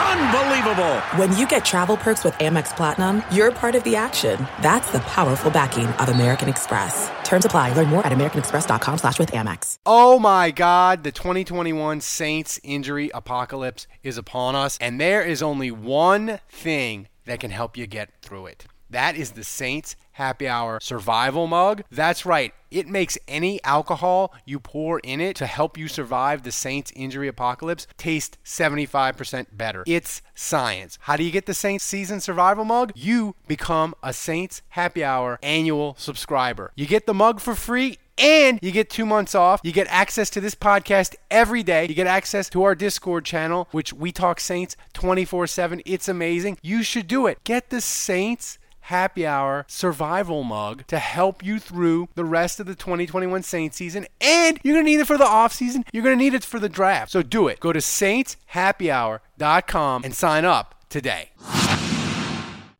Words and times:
Unbelievable! 0.00 1.00
When 1.16 1.36
you 1.36 1.46
get 1.46 1.64
travel 1.64 1.96
perks 1.96 2.24
with 2.24 2.34
Amex 2.34 2.74
Platinum, 2.74 3.22
you're 3.30 3.52
part 3.52 3.74
of 3.74 3.84
the 3.84 3.96
action. 3.96 4.38
That's 4.62 4.90
the 4.92 5.00
powerful 5.00 5.50
backing 5.50 5.86
of 5.86 6.08
American 6.08 6.48
Express. 6.48 7.10
Terms 7.22 7.44
apply. 7.44 7.74
Learn 7.74 7.88
more 7.88 8.06
at 8.06 8.12
americanexpress.com 8.12 8.98
slash 8.98 9.18
with 9.18 9.32
Amex. 9.32 9.78
Oh 9.84 10.18
my 10.18 10.50
God, 10.52 11.04
the 11.04 11.12
2021 11.12 12.00
Saints 12.00 12.58
injury 12.62 13.10
apocalypse 13.12 13.86
is 14.02 14.16
upon 14.16 14.54
us, 14.54 14.78
and 14.80 15.00
there 15.00 15.22
is 15.22 15.42
only 15.42 15.70
one 15.70 16.40
thing 16.48 17.08
that 17.26 17.40
can 17.40 17.50
help 17.50 17.76
you 17.76 17.86
get 17.86 18.10
through 18.22 18.46
it. 18.46 18.66
That 18.90 19.16
is 19.16 19.32
the 19.32 19.44
Saints 19.44 19.94
Happy 20.12 20.48
Hour 20.48 20.80
Survival 20.80 21.46
Mug. 21.46 21.84
That's 21.90 22.26
right. 22.26 22.52
It 22.70 22.88
makes 22.88 23.16
any 23.28 23.62
alcohol 23.62 24.34
you 24.44 24.58
pour 24.58 24.98
in 25.00 25.20
it 25.20 25.36
to 25.36 25.46
help 25.46 25.78
you 25.78 25.86
survive 25.86 26.42
the 26.42 26.52
Saints 26.52 26.92
injury 26.96 27.28
apocalypse 27.28 27.86
taste 27.96 28.36
75% 28.44 29.46
better. 29.52 29.84
It's 29.86 30.22
science. 30.34 30.98
How 31.02 31.16
do 31.16 31.24
you 31.24 31.30
get 31.30 31.46
the 31.46 31.54
Saints 31.54 31.84
season 31.84 32.20
survival 32.20 32.64
mug? 32.64 32.92
You 32.96 33.36
become 33.46 33.94
a 34.02 34.12
Saints 34.12 34.62
Happy 34.70 35.04
Hour 35.04 35.38
annual 35.42 35.94
subscriber. 35.96 36.72
You 36.74 36.86
get 36.86 37.06
the 37.06 37.14
mug 37.14 37.40
for 37.40 37.54
free 37.54 37.98
and 38.18 38.58
you 38.60 38.70
get 38.70 38.90
two 38.90 39.06
months 39.06 39.34
off. 39.34 39.60
You 39.64 39.72
get 39.72 39.86
access 39.88 40.30
to 40.30 40.40
this 40.40 40.54
podcast 40.54 41.14
every 41.30 41.62
day. 41.62 41.86
You 41.86 41.94
get 41.94 42.06
access 42.06 42.48
to 42.50 42.62
our 42.64 42.74
Discord 42.74 43.24
channel, 43.24 43.68
which 43.70 43.92
we 43.92 44.12
talk 44.12 44.40
Saints 44.40 44.76
24 44.92 45.46
7. 45.46 45.82
It's 45.86 46.08
amazing. 46.08 46.58
You 46.60 46.82
should 46.82 47.06
do 47.06 47.26
it. 47.26 47.42
Get 47.44 47.70
the 47.70 47.80
Saints 47.80 48.58
happy 48.90 49.26
hour 49.26 49.64
survival 49.68 50.44
mug 50.44 50.86
to 50.88 50.98
help 50.98 51.42
you 51.44 51.58
through 51.58 52.08
the 52.16 52.24
rest 52.24 52.60
of 52.60 52.66
the 52.66 52.74
2021 52.74 53.42
Saints 53.42 53.76
season. 53.76 54.06
And 54.20 54.58
you're 54.62 54.74
going 54.74 54.84
to 54.84 54.90
need 54.90 55.00
it 55.00 55.06
for 55.06 55.16
the 55.16 55.24
off 55.24 55.52
season. 55.52 55.84
You're 55.92 56.02
going 56.02 56.18
to 56.18 56.22
need 56.22 56.34
it 56.34 56.44
for 56.44 56.58
the 56.58 56.68
draft. 56.68 57.12
So 57.12 57.22
do 57.22 57.48
it. 57.48 57.60
Go 57.60 57.72
to 57.72 57.78
saintshappyhour.com 57.78 60.04
and 60.04 60.14
sign 60.14 60.44
up 60.44 60.74
today. 60.88 61.30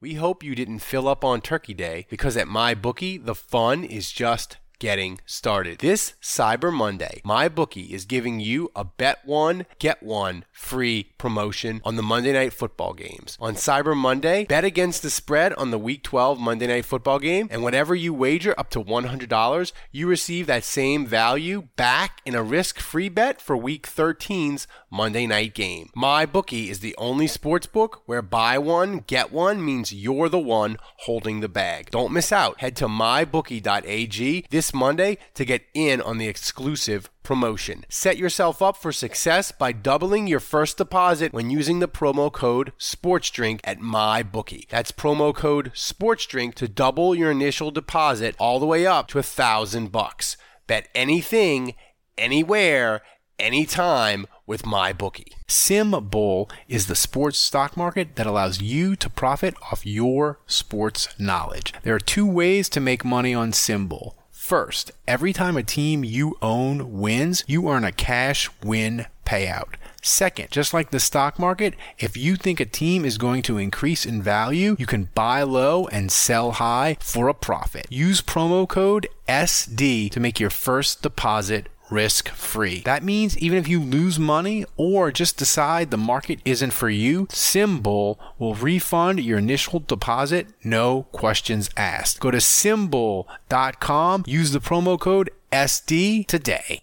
We 0.01 0.15
hope 0.15 0.43
you 0.43 0.55
didn't 0.55 0.79
fill 0.79 1.07
up 1.07 1.23
on 1.25 1.43
Turkey 1.43 1.75
Day 1.75 2.07
because 2.09 2.37
at 2.37 2.47
MyBookie 2.47 3.25
the 3.25 3.35
fun 3.35 3.85
is 3.85 4.11
just 4.11 4.57
getting 4.81 5.21
started. 5.25 5.79
This 5.79 6.15
Cyber 6.21 6.73
Monday, 6.73 7.21
MyBookie 7.25 7.91
is 7.91 8.05
giving 8.05 8.41
you 8.41 8.73
a 8.75 8.83
bet 8.83 9.21
one, 9.25 9.67
get 9.79 10.03
one 10.03 10.45
free 10.51 11.13
promotion 11.19 11.81
on 11.85 11.95
the 11.95 12.03
Monday 12.03 12.33
Night 12.33 12.53
Football 12.53 12.95
games. 12.95 13.37
On 13.41 13.55
Cyber 13.55 13.97
Monday, 13.97 14.47
bet 14.47 14.65
against 14.65 15.03
the 15.03 15.11
spread 15.11 15.53
on 15.53 15.71
the 15.71 15.79
Week 15.79 16.03
12 16.03 16.41
Monday 16.41 16.67
Night 16.67 16.87
Football 16.87 17.21
game, 17.21 17.47
and 17.51 17.63
whenever 17.63 17.95
you 17.95 18.13
wager 18.13 18.59
up 18.59 18.71
to 18.71 18.83
$100, 18.83 19.73
you 19.93 20.09
receive 20.09 20.47
that 20.49 20.65
same 20.65 21.07
value 21.07 21.69
back 21.77 22.21
in 22.25 22.35
a 22.35 22.43
risk-free 22.43 23.11
bet 23.11 23.41
for 23.41 23.57
Week 23.57 23.87
13's 23.87 24.67
Monday 24.91 25.27
night 25.27 25.55
game. 25.55 25.91
MyBookie 25.97 26.69
is 26.69 26.81
the 26.81 26.97
only 26.97 27.27
sports 27.27 27.67
book 27.67 28.03
where 28.07 28.23
buy 28.23 28.59
one, 28.59 29.05
get 29.07 29.31
one 29.31 29.65
means 29.65 29.93
you're 29.93 30.29
the 30.29 30.39
one 30.39 30.79
holding 31.01 31.41
the 31.41 31.49
bag. 31.49 31.91
Don't 31.91 32.13
miss 32.13 32.33
out. 32.33 32.61
Head 32.61 32.75
to 32.77 32.89
mybookie.ag 32.89 34.47
this 34.51 34.70
Monday 34.75 35.19
to 35.35 35.45
get 35.45 35.63
in 35.75 36.01
on 36.01 36.19
the 36.19 36.29
exclusive 36.29 37.11
promotion. 37.23 37.85
Set 37.89 38.17
yourself 38.17 38.61
up 38.61 38.77
for 38.77 38.93
success 38.93 39.53
by 39.53 39.73
doubling 39.73 40.27
your 40.27 40.41
first 40.41 40.79
deposit 40.79 41.33
when 41.33 41.51
using 41.51 41.79
the 41.79 41.89
promo 41.89 42.33
code 42.33 42.73
SPORTSDRINK 42.79 43.61
at 43.65 43.79
MyBookie. 43.79 44.69
That's 44.69 44.93
promo 44.93 45.35
code 45.35 45.73
SPORTSDRINK 45.75 46.55
to 46.55 46.69
double 46.69 47.15
your 47.15 47.31
initial 47.31 47.71
deposit 47.71 48.35
all 48.39 48.59
the 48.59 48.67
way 48.67 48.87
up 48.87 49.09
to 49.09 49.19
a 49.19 49.23
thousand 49.23 49.93
bucks. 49.93 50.37
Bet 50.67 50.89
anything, 50.95 51.75
anywhere, 52.19 53.03
anytime 53.39 54.27
with 54.47 54.67
My 54.67 54.93
MyBookie. 54.93 55.33
SimBull 55.49 56.51
is 56.69 56.87
the 56.87 56.95
sports 56.95 57.39
stock 57.39 57.77
market 57.77 58.17
that 58.17 58.27
allows 58.27 58.61
you 58.61 58.97
to 58.97 59.09
profit 59.09 59.55
off 59.71 59.87
your 59.87 60.41
sports 60.47 61.09
knowledge. 61.19 61.73
There 61.83 61.95
are 61.95 62.01
two 62.01 62.27
ways 62.27 62.69
to 62.71 62.81
make 62.81 63.05
money 63.05 63.35
on 63.35 63.53
SimBull. 63.53 64.15
First, 64.51 64.91
every 65.07 65.33
time 65.33 65.57
a 65.57 65.63
team 65.63 66.03
you 66.03 66.37
own 66.43 66.99
wins, 66.99 67.45
you 67.47 67.69
earn 67.69 67.85
a 67.85 67.93
cash 67.93 68.51
win 68.65 69.07
payout. 69.25 69.77
Second, 70.03 70.51
just 70.51 70.75
like 70.75 70.91
the 70.91 70.99
stock 70.99 71.39
market, 71.39 71.75
if 72.01 72.17
you 72.17 72.35
think 72.35 72.59
a 72.59 72.65
team 72.65 73.05
is 73.05 73.17
going 73.17 73.43
to 73.43 73.59
increase 73.59 74.05
in 74.05 74.21
value, 74.21 74.75
you 74.77 74.87
can 74.87 75.05
buy 75.15 75.45
low 75.45 75.87
and 75.93 76.11
sell 76.11 76.51
high 76.51 76.97
for 76.99 77.29
a 77.29 77.33
profit. 77.33 77.87
Use 77.91 78.23
promo 78.23 78.69
code 78.69 79.07
SD 79.29 80.11
to 80.11 80.19
make 80.19 80.41
your 80.41 80.51
first 80.51 81.01
deposit 81.03 81.69
risk 81.91 82.29
free. 82.31 82.81
That 82.81 83.03
means 83.03 83.37
even 83.39 83.59
if 83.59 83.69
you 83.69 83.81
lose 83.81 84.19
money 84.19 84.65
or 84.77 85.11
just 85.11 85.37
decide 85.37 85.91
the 85.91 85.97
market 85.97 86.41
isn't 86.45 86.73
for 86.73 86.89
you, 86.89 87.27
SimBull 87.27 88.17
will 88.39 88.55
refund 88.55 89.21
your 89.21 89.39
initial 89.39 89.81
deposit, 89.81 90.49
no 90.65 91.05
questions 91.13 91.71
asked. 91.77 92.21
Go 92.21 92.31
to 92.31 92.39
simbull.com, 92.39 94.25
use 94.27 94.53
the 94.53 94.61
promo 94.61 94.99
code 94.99 95.31
SD 95.53 96.27
today. 96.27 96.83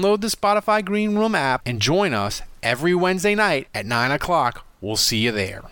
the 0.00 0.28
Spotify 0.28 0.84
Green 0.84 1.16
Room 1.16 1.34
app 1.34 1.62
and 1.66 1.80
join 1.80 2.14
us 2.14 2.42
every 2.62 2.94
Wednesday 2.94 3.34
night 3.34 3.68
at 3.74 3.84
9 3.84 4.10
o'clock. 4.10 4.64
We'll 4.80 4.96
see 4.96 5.18
you 5.18 5.30
there. 5.30 5.62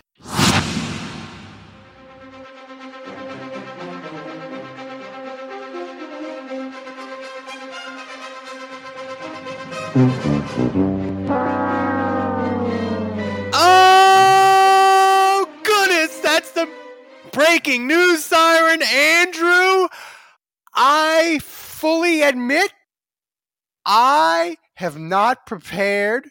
Oh, 14.21 15.49
goodness, 15.63 16.19
that's 16.19 16.51
the 16.51 16.69
breaking 17.31 17.87
news 17.87 18.23
siren, 18.23 18.83
Andrew. 18.83 19.87
I 20.75 21.39
fully 21.41 22.21
admit 22.21 22.71
I 23.91 24.57
have 24.75 24.99
not 24.99 25.47
prepared 25.47 26.29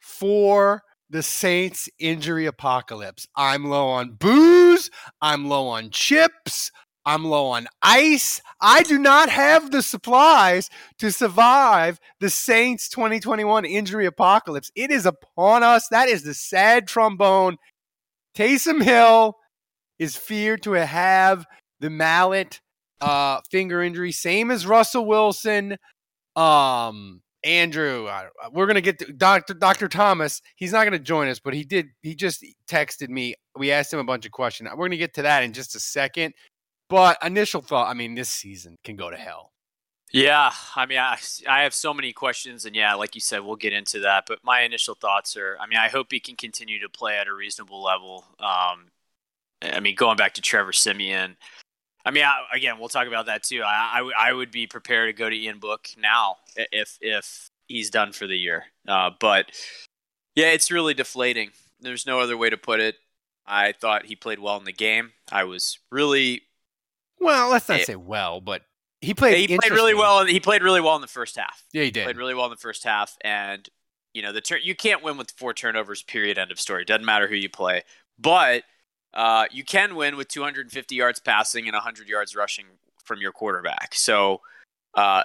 for 0.00 0.82
the 1.10 1.22
Saints 1.22 1.86
injury 1.98 2.46
apocalypse. 2.46 3.26
I'm 3.36 3.66
low 3.66 3.88
on 3.88 4.12
booze. 4.12 4.88
I'm 5.20 5.46
low 5.46 5.68
on 5.68 5.90
chips. 5.90 6.72
I'm 7.04 7.26
low 7.26 7.48
on 7.48 7.68
ice. 7.82 8.40
I 8.58 8.84
do 8.84 8.98
not 8.98 9.28
have 9.28 9.70
the 9.70 9.82
supplies 9.82 10.70
to 10.98 11.12
survive 11.12 12.00
the 12.20 12.30
Saints 12.30 12.88
2021 12.88 13.66
injury 13.66 14.06
apocalypse. 14.06 14.70
It 14.74 14.90
is 14.90 15.04
upon 15.04 15.62
us. 15.62 15.86
That 15.88 16.08
is 16.08 16.22
the 16.22 16.32
sad 16.32 16.88
trombone. 16.88 17.58
Taysom 18.34 18.82
Hill 18.82 19.36
is 19.98 20.16
feared 20.16 20.62
to 20.62 20.72
have 20.72 21.44
the 21.80 21.90
mallet 21.90 22.62
uh, 23.02 23.40
finger 23.50 23.82
injury, 23.82 24.10
same 24.10 24.50
as 24.50 24.66
Russell 24.66 25.04
Wilson. 25.04 25.76
Um, 26.36 27.22
Andrew, 27.44 28.08
we're 28.52 28.66
gonna 28.66 28.80
get 28.80 28.98
to 29.00 29.12
Doctor 29.12 29.54
Doctor 29.54 29.88
Thomas. 29.88 30.40
He's 30.56 30.72
not 30.72 30.84
gonna 30.84 30.98
join 30.98 31.28
us, 31.28 31.38
but 31.38 31.52
he 31.54 31.62
did. 31.64 31.88
He 32.02 32.14
just 32.14 32.44
texted 32.68 33.08
me. 33.10 33.34
We 33.56 33.70
asked 33.70 33.92
him 33.92 33.98
a 33.98 34.04
bunch 34.04 34.24
of 34.24 34.32
questions. 34.32 34.70
We're 34.74 34.86
gonna 34.86 34.96
get 34.96 35.14
to 35.14 35.22
that 35.22 35.42
in 35.42 35.52
just 35.52 35.76
a 35.76 35.80
second. 35.80 36.34
But 36.88 37.18
initial 37.24 37.60
thought, 37.60 37.88
I 37.88 37.94
mean, 37.94 38.14
this 38.14 38.30
season 38.30 38.76
can 38.84 38.96
go 38.96 39.10
to 39.10 39.16
hell. 39.16 39.52
Yeah, 40.12 40.52
I 40.76 40.86
mean, 40.86 40.98
I, 40.98 41.18
I 41.48 41.62
have 41.62 41.74
so 41.74 41.92
many 41.92 42.12
questions, 42.12 42.66
and 42.66 42.76
yeah, 42.76 42.94
like 42.94 43.16
you 43.16 43.20
said, 43.20 43.40
we'll 43.40 43.56
get 43.56 43.72
into 43.72 43.98
that. 44.00 44.24
But 44.28 44.38
my 44.44 44.60
initial 44.60 44.94
thoughts 44.94 45.36
are, 45.36 45.56
I 45.60 45.66
mean, 45.66 45.78
I 45.78 45.88
hope 45.88 46.12
he 46.12 46.20
can 46.20 46.36
continue 46.36 46.78
to 46.80 46.88
play 46.88 47.18
at 47.18 47.26
a 47.26 47.34
reasonable 47.34 47.82
level. 47.82 48.24
Um, 48.38 48.90
I 49.60 49.80
mean, 49.80 49.96
going 49.96 50.16
back 50.16 50.34
to 50.34 50.40
Trevor 50.40 50.72
Siemian, 50.72 51.36
I 52.04 52.10
mean, 52.10 52.24
I, 52.24 52.42
again, 52.52 52.78
we'll 52.78 52.88
talk 52.88 53.06
about 53.08 53.26
that 53.26 53.42
too. 53.42 53.62
I, 53.62 54.00
I, 54.00 54.28
I 54.28 54.32
would 54.32 54.50
be 54.50 54.66
prepared 54.66 55.08
to 55.08 55.18
go 55.18 55.30
to 55.30 55.36
Ian 55.36 55.58
Book 55.58 55.88
now 55.96 56.36
if 56.56 56.98
if 57.00 57.50
he's 57.66 57.90
done 57.90 58.12
for 58.12 58.26
the 58.26 58.36
year. 58.36 58.64
Uh, 58.86 59.10
but 59.18 59.46
yeah, 60.34 60.48
it's 60.48 60.70
really 60.70 60.94
deflating. 60.94 61.50
There's 61.80 62.06
no 62.06 62.20
other 62.20 62.36
way 62.36 62.50
to 62.50 62.56
put 62.56 62.80
it. 62.80 62.96
I 63.46 63.72
thought 63.72 64.06
he 64.06 64.16
played 64.16 64.38
well 64.38 64.56
in 64.56 64.64
the 64.64 64.72
game. 64.72 65.12
I 65.30 65.44
was 65.44 65.78
really 65.90 66.42
well. 67.20 67.50
Let's 67.50 67.68
not 67.68 67.80
it, 67.80 67.86
say 67.86 67.96
well, 67.96 68.40
but 68.40 68.62
he 69.00 69.14
played. 69.14 69.48
He 69.48 69.58
played 69.58 69.72
really 69.72 69.94
well. 69.94 70.24
He 70.24 70.40
played 70.40 70.62
really 70.62 70.80
well 70.80 70.96
in 70.96 71.02
the 71.02 71.06
first 71.06 71.36
half. 71.36 71.62
Yeah, 71.72 71.82
he 71.82 71.90
did. 71.90 72.04
Played 72.04 72.16
really 72.16 72.34
well 72.34 72.46
in 72.46 72.50
the 72.50 72.56
first 72.56 72.84
half, 72.84 73.16
and 73.22 73.68
you 74.12 74.22
know 74.22 74.32
the 74.32 74.40
turn. 74.40 74.60
You 74.62 74.74
can't 74.74 75.02
win 75.02 75.16
with 75.16 75.30
four 75.36 75.52
turnovers. 75.52 76.02
Period. 76.02 76.38
End 76.38 76.50
of 76.50 76.60
story. 76.60 76.84
Doesn't 76.84 77.04
matter 77.04 77.28
who 77.28 77.34
you 77.34 77.50
play, 77.50 77.82
but 78.18 78.64
uh, 79.14 79.46
you 79.50 79.64
can 79.64 79.94
win 79.94 80.16
with 80.16 80.28
250 80.28 80.94
yards 80.94 81.20
passing 81.20 81.66
and 81.66 81.74
100 81.74 82.08
yards 82.08 82.34
rushing 82.34 82.66
from 83.04 83.20
your 83.20 83.32
quarterback. 83.32 83.94
So 83.94 84.40
uh, 84.94 85.22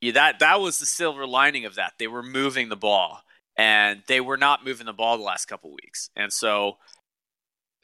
yeah, 0.00 0.12
that 0.12 0.38
that 0.40 0.60
was 0.60 0.78
the 0.78 0.86
silver 0.86 1.26
lining 1.26 1.64
of 1.64 1.76
that. 1.76 1.94
They 1.98 2.06
were 2.06 2.22
moving 2.22 2.68
the 2.68 2.76
ball, 2.76 3.22
and 3.56 4.02
they 4.06 4.20
were 4.20 4.36
not 4.36 4.64
moving 4.64 4.86
the 4.86 4.92
ball 4.92 5.16
the 5.16 5.24
last 5.24 5.46
couple 5.46 5.70
weeks. 5.70 6.10
And 6.14 6.32
so 6.32 6.76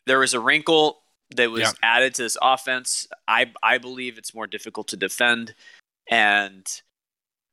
there 0.06 0.18
was 0.18 0.34
a 0.34 0.40
wrinkle 0.40 1.00
that 1.36 1.50
was 1.50 1.62
yeah. 1.62 1.72
added 1.82 2.14
to 2.16 2.22
this 2.22 2.36
offense. 2.40 3.06
I 3.26 3.52
I 3.62 3.78
believe 3.78 4.18
it's 4.18 4.34
more 4.34 4.46
difficult 4.46 4.88
to 4.88 4.96
defend, 4.96 5.54
and 6.10 6.66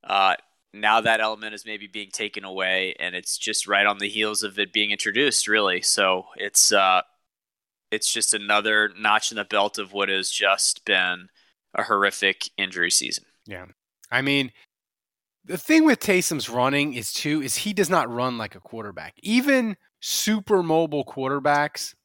uh, 0.03 0.35
now 0.73 1.01
that 1.01 1.21
element 1.21 1.53
is 1.53 1.65
maybe 1.65 1.87
being 1.87 2.11
taken 2.11 2.43
away, 2.43 2.95
and 2.99 3.15
it's 3.15 3.37
just 3.37 3.67
right 3.67 3.85
on 3.85 3.99
the 3.99 4.09
heels 4.09 4.43
of 4.43 4.59
it 4.59 4.73
being 4.73 4.91
introduced. 4.91 5.47
Really, 5.47 5.81
so 5.81 6.25
it's 6.35 6.73
uh, 6.73 7.01
it's 7.91 8.12
just 8.12 8.33
another 8.33 8.91
notch 8.97 9.31
in 9.31 9.38
the 9.38 9.45
belt 9.45 9.77
of 9.77 9.94
what 9.94 10.09
has 10.09 10.30
just 10.30 10.86
been 10.86 11.30
a 11.75 11.83
horrific 11.83 12.50
injury 12.57 12.91
season. 12.91 13.25
Yeah, 13.45 13.65
I 14.12 14.21
mean, 14.21 14.51
the 15.45 15.57
thing 15.57 15.86
with 15.86 16.00
Taysom's 16.00 16.50
running 16.50 16.94
is 16.94 17.12
too 17.12 17.41
is 17.41 17.56
he 17.56 17.74
does 17.74 17.89
not 17.89 18.12
run 18.12 18.38
like 18.38 18.56
a 18.56 18.59
quarterback. 18.59 19.15
Even 19.24 19.77
super 20.00 20.62
mobile 20.62 21.06
quarterbacks, 21.06 21.95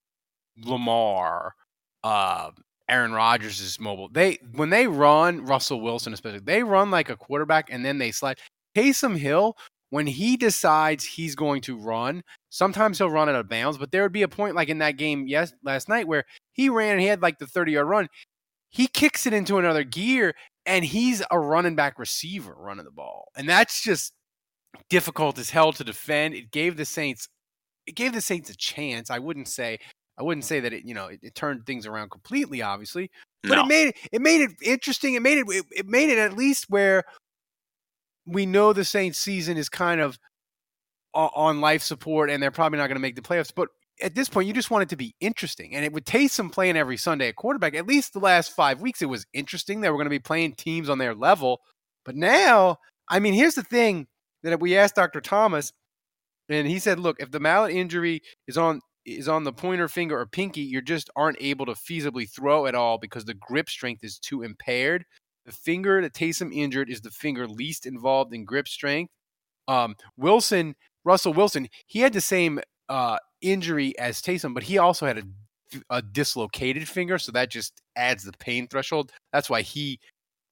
Lamar, 0.56 1.54
uh, 2.02 2.50
Aaron 2.88 3.12
Rodgers 3.12 3.60
is 3.60 3.80
mobile. 3.80 4.08
They 4.08 4.38
when 4.52 4.70
they 4.70 4.86
run, 4.86 5.44
Russell 5.44 5.80
Wilson 5.80 6.12
especially, 6.12 6.40
they 6.40 6.62
run 6.62 6.90
like 6.90 7.08
a 7.08 7.16
quarterback 7.16 7.68
and 7.70 7.84
then 7.84 7.98
they 7.98 8.10
slide. 8.10 8.38
Taysom 8.76 9.16
Hill, 9.16 9.56
when 9.94 10.08
he 10.08 10.36
decides 10.36 11.04
he's 11.04 11.36
going 11.36 11.60
to 11.60 11.78
run, 11.78 12.24
sometimes 12.50 12.98
he'll 12.98 13.08
run 13.08 13.28
out 13.28 13.36
of 13.36 13.48
bounds, 13.48 13.78
but 13.78 13.92
there 13.92 14.02
would 14.02 14.10
be 14.10 14.22
a 14.22 14.28
point 14.28 14.56
like 14.56 14.68
in 14.68 14.78
that 14.78 14.96
game 14.96 15.28
yes 15.28 15.52
last 15.62 15.88
night 15.88 16.08
where 16.08 16.24
he 16.52 16.68
ran 16.68 16.94
and 16.94 17.00
he 17.00 17.06
had 17.06 17.22
like 17.22 17.38
the 17.38 17.46
30 17.46 17.70
yard 17.70 17.86
run. 17.86 18.08
He 18.70 18.88
kicks 18.88 19.24
it 19.24 19.32
into 19.32 19.56
another 19.56 19.84
gear 19.84 20.34
and 20.66 20.84
he's 20.84 21.22
a 21.30 21.38
running 21.38 21.76
back 21.76 21.96
receiver 22.00 22.56
running 22.58 22.84
the 22.84 22.90
ball. 22.90 23.28
And 23.36 23.48
that's 23.48 23.84
just 23.84 24.14
difficult 24.90 25.38
as 25.38 25.50
hell 25.50 25.72
to 25.72 25.84
defend. 25.84 26.34
It 26.34 26.50
gave 26.50 26.76
the 26.76 26.84
Saints 26.84 27.28
it 27.86 27.94
gave 27.94 28.14
the 28.14 28.20
Saints 28.20 28.50
a 28.50 28.56
chance. 28.56 29.10
I 29.10 29.20
wouldn't 29.20 29.46
say 29.46 29.78
I 30.18 30.24
wouldn't 30.24 30.44
say 30.44 30.58
that 30.58 30.72
it, 30.72 30.84
you 30.84 30.94
know, 30.94 31.06
it, 31.06 31.20
it 31.22 31.36
turned 31.36 31.66
things 31.66 31.86
around 31.86 32.10
completely, 32.10 32.62
obviously, 32.62 33.12
but 33.44 33.54
no. 33.54 33.62
it 33.62 33.68
made 33.68 33.88
it, 33.90 33.96
it 34.10 34.20
made 34.20 34.40
it 34.40 34.50
interesting. 34.60 35.14
It 35.14 35.22
made 35.22 35.38
it, 35.38 35.46
it, 35.48 35.64
it 35.70 35.86
made 35.86 36.08
it 36.08 36.18
at 36.18 36.36
least 36.36 36.66
where 36.68 37.04
we 38.26 38.46
know 38.46 38.72
the 38.72 38.84
Saints 38.84 39.18
season 39.18 39.56
is 39.56 39.68
kind 39.68 40.00
of 40.00 40.18
on 41.14 41.60
life 41.60 41.82
support 41.82 42.28
and 42.28 42.42
they're 42.42 42.50
probably 42.50 42.78
not 42.78 42.88
going 42.88 42.96
to 42.96 43.00
make 43.00 43.16
the 43.16 43.22
playoffs. 43.22 43.52
But 43.54 43.68
at 44.02 44.14
this 44.14 44.28
point, 44.28 44.48
you 44.48 44.52
just 44.52 44.70
want 44.70 44.82
it 44.82 44.88
to 44.88 44.96
be 44.96 45.14
interesting. 45.20 45.74
And 45.74 45.84
it 45.84 45.92
would 45.92 46.04
Taysom 46.04 46.50
playing 46.50 46.76
every 46.76 46.96
Sunday 46.96 47.28
at 47.28 47.36
quarterback. 47.36 47.74
At 47.74 47.86
least 47.86 48.12
the 48.12 48.18
last 48.18 48.52
five 48.52 48.80
weeks, 48.80 49.02
it 49.02 49.08
was 49.08 49.26
interesting. 49.32 49.80
They 49.80 49.90
were 49.90 49.96
going 49.96 50.06
to 50.06 50.10
be 50.10 50.18
playing 50.18 50.54
teams 50.54 50.88
on 50.88 50.98
their 50.98 51.14
level. 51.14 51.60
But 52.04 52.16
now, 52.16 52.78
I 53.08 53.20
mean, 53.20 53.34
here's 53.34 53.54
the 53.54 53.62
thing 53.62 54.08
that 54.42 54.60
we 54.60 54.76
asked 54.76 54.96
Dr. 54.96 55.20
Thomas, 55.20 55.72
and 56.48 56.66
he 56.66 56.78
said, 56.78 56.98
look, 56.98 57.16
if 57.20 57.30
the 57.30 57.40
mallet 57.40 57.72
injury 57.72 58.20
is 58.46 58.58
on 58.58 58.80
is 59.06 59.28
on 59.28 59.44
the 59.44 59.52
pointer 59.52 59.86
finger 59.86 60.18
or 60.18 60.26
pinky, 60.26 60.62
you 60.62 60.80
just 60.80 61.10
aren't 61.14 61.36
able 61.38 61.66
to 61.66 61.72
feasibly 61.72 62.28
throw 62.28 62.66
at 62.66 62.74
all 62.74 62.96
because 62.98 63.26
the 63.26 63.34
grip 63.34 63.68
strength 63.68 64.02
is 64.02 64.18
too 64.18 64.42
impaired. 64.42 65.04
The 65.46 65.52
finger 65.52 66.00
that 66.00 66.14
Taysom 66.14 66.54
injured 66.54 66.88
is 66.88 67.00
the 67.00 67.10
finger 67.10 67.46
least 67.46 67.86
involved 67.86 68.32
in 68.34 68.44
grip 68.44 68.68
strength. 68.68 69.12
Um, 69.68 69.96
Wilson, 70.16 70.74
Russell 71.04 71.34
Wilson, 71.34 71.68
he 71.86 72.00
had 72.00 72.12
the 72.12 72.20
same 72.20 72.60
uh, 72.88 73.18
injury 73.40 73.98
as 73.98 74.22
Taysom, 74.22 74.54
but 74.54 74.62
he 74.62 74.78
also 74.78 75.06
had 75.06 75.18
a, 75.18 75.24
a 75.90 76.02
dislocated 76.02 76.88
finger, 76.88 77.18
so 77.18 77.32
that 77.32 77.50
just 77.50 77.80
adds 77.96 78.24
the 78.24 78.32
pain 78.32 78.68
threshold. 78.68 79.12
That's 79.32 79.50
why 79.50 79.62
he 79.62 80.00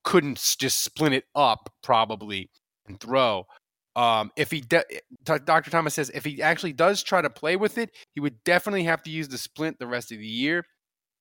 couldn't 0.05 0.57
just 0.59 0.83
splint 0.83 1.15
it 1.15 1.25
up 1.35 1.71
probably 1.83 2.51
and 2.87 3.01
throw. 3.01 3.47
Um, 3.95 4.31
if 4.37 4.51
he, 4.51 4.63
de- 4.63 4.85
Dr. 5.25 5.71
Thomas 5.71 5.95
says, 5.95 6.11
if 6.15 6.25
he 6.25 6.43
actually 6.43 6.73
does 6.73 7.03
try 7.03 7.21
to 7.21 7.31
play 7.31 7.57
with 7.57 7.79
it, 7.79 7.91
he 8.15 8.21
would 8.21 8.43
definitely 8.45 8.85
have 8.85 9.03
to 9.03 9.11
use 9.11 9.29
the 9.29 9.39
splint 9.39 9.79
the 9.79 9.87
rest 9.87 10.13
of 10.13 10.19
the 10.19 10.27
year. 10.27 10.65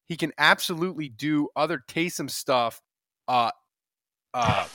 He 0.07 0.15
can 0.15 0.31
absolutely 0.38 1.09
do 1.09 1.50
other 1.56 1.83
Taysom 1.88 2.29
stuff. 2.29 2.81
Uh, 3.27 3.51
uh, 4.33 4.68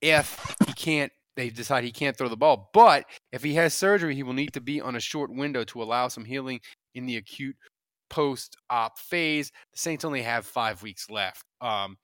if 0.00 0.56
he 0.66 0.72
can't, 0.72 1.12
they 1.36 1.50
decide 1.50 1.84
he 1.84 1.92
can't 1.92 2.16
throw 2.16 2.28
the 2.28 2.36
ball. 2.36 2.70
But 2.72 3.06
if 3.32 3.42
he 3.42 3.54
has 3.54 3.74
surgery, 3.74 4.14
he 4.14 4.22
will 4.22 4.32
need 4.32 4.52
to 4.54 4.60
be 4.60 4.80
on 4.80 4.96
a 4.96 5.00
short 5.00 5.32
window 5.32 5.64
to 5.64 5.82
allow 5.82 6.08
some 6.08 6.24
healing 6.24 6.60
in 6.94 7.06
the 7.06 7.16
acute 7.16 7.56
post-op 8.10 8.98
phase. 8.98 9.50
The 9.72 9.78
Saints 9.78 10.04
only 10.04 10.22
have 10.22 10.46
five 10.46 10.82
weeks 10.82 11.10
left. 11.10 11.42
Um, 11.60 11.96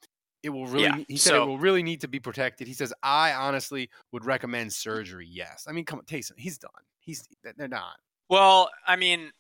it 0.43 0.49
will 0.49 0.67
really. 0.67 0.85
Yeah, 0.85 1.05
he 1.07 1.17
said 1.17 1.31
so, 1.31 1.43
it 1.43 1.47
will 1.47 1.59
really 1.59 1.83
need 1.83 2.01
to 2.01 2.09
be 2.09 2.19
protected. 2.19 2.67
He 2.67 2.75
says, 2.75 2.93
I 3.03 3.33
honestly 3.35 3.91
would 4.13 4.25
recommend 4.25 4.73
surgery. 4.73 5.29
Yes, 5.31 5.67
I 5.69 5.73
mean, 5.73 5.85
come 5.85 5.99
on, 5.99 6.07
Taysom, 6.07 6.33
he's 6.39 6.59
done. 6.59 6.71
He's 6.99 7.29
they're 7.57 7.69
not. 7.69 7.97
Well, 8.29 8.71
I 8.87 8.97
mean, 8.97 9.31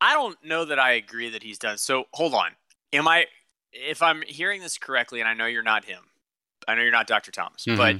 I 0.00 0.14
don't 0.14 0.36
know 0.44 0.64
that 0.64 0.78
I 0.78 0.92
agree 0.92 1.30
that 1.30 1.42
he's 1.42 1.58
done. 1.58 1.78
So 1.78 2.04
hold 2.12 2.34
on. 2.34 2.50
Am 2.92 3.06
I? 3.06 3.26
If 3.72 4.02
I'm 4.02 4.22
hearing 4.26 4.60
this 4.60 4.78
correctly, 4.78 5.20
and 5.20 5.28
I 5.28 5.34
know 5.34 5.46
you're 5.46 5.62
not 5.62 5.84
him, 5.84 6.02
I 6.68 6.74
know 6.74 6.82
you're 6.82 6.92
not 6.92 7.06
Dr. 7.06 7.32
Thomas, 7.32 7.64
mm-hmm. 7.64 7.76
but 7.76 7.96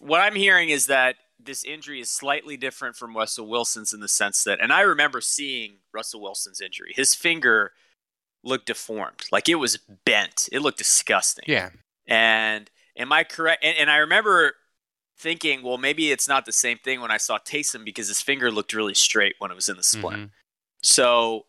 what 0.00 0.20
I'm 0.20 0.34
hearing 0.34 0.70
is 0.70 0.86
that 0.86 1.16
this 1.38 1.64
injury 1.64 2.00
is 2.00 2.10
slightly 2.10 2.56
different 2.56 2.96
from 2.96 3.16
Russell 3.16 3.48
Wilson's 3.48 3.92
in 3.92 4.00
the 4.00 4.08
sense 4.08 4.44
that, 4.44 4.60
and 4.60 4.72
I 4.72 4.80
remember 4.80 5.20
seeing 5.20 5.78
Russell 5.92 6.20
Wilson's 6.20 6.60
injury. 6.60 6.92
His 6.94 7.14
finger 7.14 7.72
looked 8.44 8.66
deformed, 8.66 9.24
like 9.30 9.48
it 9.48 9.56
was 9.56 9.78
bent. 10.04 10.48
It 10.52 10.60
looked 10.60 10.78
disgusting. 10.78 11.44
Yeah. 11.46 11.70
And 12.06 12.70
am 12.96 13.12
I 13.12 13.24
correct? 13.24 13.64
And, 13.64 13.76
and 13.76 13.90
I 13.90 13.98
remember 13.98 14.54
thinking, 15.18 15.62
well, 15.62 15.78
maybe 15.78 16.10
it's 16.10 16.28
not 16.28 16.46
the 16.46 16.52
same 16.52 16.78
thing 16.78 17.00
when 17.00 17.10
I 17.10 17.16
saw 17.16 17.38
Taysom 17.38 17.84
because 17.84 18.08
his 18.08 18.20
finger 18.20 18.50
looked 18.50 18.72
really 18.72 18.94
straight 18.94 19.36
when 19.38 19.50
it 19.50 19.54
was 19.54 19.68
in 19.68 19.76
the 19.76 19.82
splint. 19.82 20.16
Mm-hmm. 20.16 20.26
So, 20.82 21.46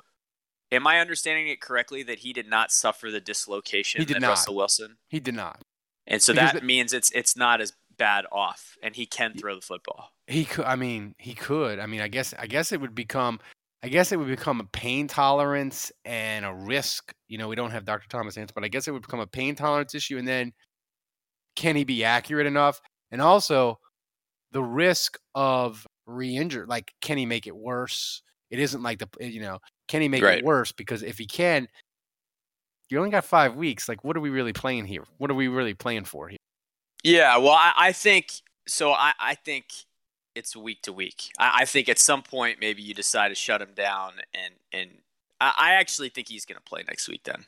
am 0.71 0.85
I 0.85 0.99
understanding 0.99 1.47
it 1.47 1.59
correctly 1.59 2.03
that 2.03 2.19
he 2.19 2.33
did 2.33 2.47
not 2.47 2.71
suffer 2.71 3.09
the 3.09 3.19
dislocation 3.19 4.01
he 4.01 4.05
did 4.05 4.17
that 4.17 4.21
not. 4.21 4.29
Russell 4.29 4.55
Wilson? 4.55 4.97
He 5.07 5.19
did 5.19 5.33
not. 5.33 5.63
And 6.07 6.21
so 6.21 6.33
because 6.33 6.53
that 6.53 6.59
the, 6.61 6.65
means 6.65 6.93
it's 6.93 7.11
it's 7.11 7.37
not 7.37 7.61
as 7.61 7.73
bad 7.97 8.25
off, 8.31 8.77
and 8.83 8.95
he 8.95 9.05
can 9.05 9.33
throw 9.33 9.55
the 9.55 9.61
football. 9.61 10.09
He 10.27 10.45
could. 10.45 10.65
I 10.65 10.75
mean, 10.75 11.15
he 11.17 11.33
could. 11.33 11.79
I 11.79 11.85
mean, 11.85 12.01
I 12.01 12.07
guess. 12.07 12.33
I 12.37 12.47
guess 12.47 12.71
it 12.71 12.81
would 12.81 12.95
become. 12.95 13.39
I 13.83 13.89
guess 13.89 14.11
it 14.11 14.17
would 14.17 14.27
become 14.27 14.61
a 14.61 14.65
pain 14.65 15.07
tolerance 15.07 15.91
and 16.05 16.45
a 16.45 16.53
risk. 16.53 17.13
You 17.27 17.37
know, 17.37 17.49
we 17.49 17.55
don't 17.55 17.71
have 17.71 17.85
Dr. 17.85 18.07
Thomas 18.07 18.37
answer, 18.37 18.53
but 18.55 18.63
I 18.63 18.69
guess 18.69 18.87
it 18.87 18.91
would 18.91 19.01
become 19.01 19.19
a 19.19 19.27
pain 19.27 19.55
tolerance 19.55 19.93
issue. 19.93 20.17
And 20.17 20.27
then, 20.27 20.53
can 21.55 21.75
he 21.75 21.83
be 21.83 22.03
accurate 22.03 22.47
enough? 22.47 22.81
And 23.11 23.21
also, 23.21 23.79
the 24.51 24.63
risk 24.63 25.17
of 25.35 25.85
re-injure. 26.05 26.65
Like, 26.67 26.93
can 27.01 27.17
he 27.17 27.25
make 27.25 27.47
it 27.47 27.55
worse? 27.55 28.21
It 28.49 28.59
isn't 28.59 28.83
like 28.83 28.99
the 28.99 29.07
you 29.19 29.41
know, 29.41 29.59
can 29.87 30.01
he 30.01 30.07
make 30.07 30.23
right. 30.23 30.39
it 30.39 30.45
worse? 30.45 30.71
Because 30.71 31.03
if 31.03 31.17
he 31.17 31.25
can, 31.25 31.67
you 32.93 32.99
only 32.99 33.09
got 33.09 33.25
five 33.25 33.55
weeks. 33.55 33.89
Like, 33.89 34.03
what 34.03 34.15
are 34.15 34.19
we 34.19 34.29
really 34.29 34.53
playing 34.53 34.85
here? 34.85 35.03
What 35.17 35.31
are 35.31 35.33
we 35.33 35.47
really 35.47 35.73
playing 35.73 36.05
for 36.05 36.29
here? 36.29 36.37
Yeah, 37.03 37.37
well, 37.37 37.53
I, 37.53 37.73
I 37.75 37.91
think 37.91 38.31
so. 38.67 38.91
I, 38.91 39.13
I 39.19 39.33
think 39.33 39.65
it's 40.35 40.55
week 40.55 40.83
to 40.83 40.93
week. 40.93 41.31
I, 41.39 41.61
I, 41.61 41.65
think 41.65 41.89
at 41.89 41.97
some 41.97 42.21
point 42.21 42.59
maybe 42.61 42.83
you 42.83 42.93
decide 42.93 43.29
to 43.29 43.35
shut 43.35 43.63
him 43.63 43.71
down, 43.75 44.13
and 44.35 44.53
and 44.71 44.91
I, 45.41 45.53
I 45.57 45.73
actually 45.73 46.09
think 46.09 46.29
he's 46.29 46.45
going 46.45 46.57
to 46.57 46.63
play 46.63 46.83
next 46.87 47.09
week. 47.09 47.23
Then 47.23 47.45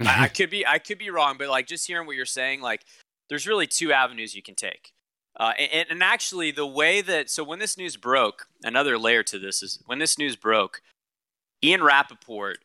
I, 0.00 0.24
I 0.24 0.28
could 0.34 0.48
be 0.48 0.66
I 0.66 0.78
could 0.78 0.98
be 0.98 1.10
wrong, 1.10 1.36
but 1.38 1.48
like 1.48 1.66
just 1.66 1.86
hearing 1.86 2.06
what 2.06 2.16
you're 2.16 2.24
saying, 2.24 2.62
like 2.62 2.80
there's 3.28 3.46
really 3.46 3.66
two 3.66 3.92
avenues 3.92 4.34
you 4.34 4.42
can 4.42 4.54
take. 4.54 4.92
Uh, 5.38 5.52
and, 5.58 5.86
and 5.90 6.02
actually, 6.02 6.50
the 6.50 6.66
way 6.66 7.02
that 7.02 7.28
so 7.28 7.44
when 7.44 7.58
this 7.58 7.76
news 7.76 7.98
broke, 7.98 8.46
another 8.64 8.96
layer 8.96 9.22
to 9.22 9.38
this 9.38 9.62
is 9.62 9.82
when 9.84 9.98
this 9.98 10.16
news 10.16 10.34
broke, 10.34 10.80
Ian 11.62 11.82
Rapoport 11.82 12.60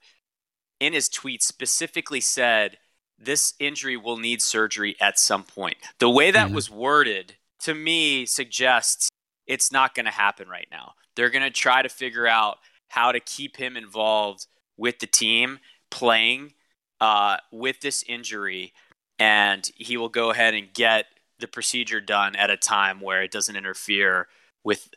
in 0.81 0.93
his 0.93 1.07
tweet 1.07 1.41
specifically 1.43 2.19
said 2.19 2.77
this 3.17 3.53
injury 3.59 3.95
will 3.95 4.17
need 4.17 4.41
surgery 4.41 4.95
at 4.99 5.19
some 5.19 5.43
point. 5.43 5.77
The 5.99 6.09
way 6.09 6.31
that 6.31 6.47
mm-hmm. 6.47 6.55
was 6.55 6.71
worded 6.71 7.35
to 7.59 7.75
me 7.75 8.25
suggests 8.25 9.09
it's 9.45 9.71
not 9.71 9.93
going 9.93 10.07
to 10.07 10.11
happen 10.11 10.49
right 10.49 10.67
now. 10.71 10.93
They're 11.15 11.29
going 11.29 11.43
to 11.43 11.51
try 11.51 11.83
to 11.83 11.89
figure 11.89 12.27
out 12.27 12.57
how 12.89 13.11
to 13.11 13.19
keep 13.19 13.57
him 13.57 13.77
involved 13.77 14.47
with 14.75 14.99
the 14.99 15.07
team 15.07 15.59
playing 15.91 16.53
uh, 16.99 17.37
with 17.51 17.79
this 17.81 18.03
injury, 18.07 18.73
and 19.19 19.69
he 19.75 19.97
will 19.97 20.09
go 20.09 20.31
ahead 20.31 20.55
and 20.55 20.73
get 20.73 21.05
the 21.39 21.47
procedure 21.47 22.01
done 22.01 22.35
at 22.35 22.49
a 22.49 22.57
time 22.57 23.01
where 23.01 23.21
it 23.21 23.31
doesn't 23.31 23.55
interfere 23.55 24.27
with 24.63 24.89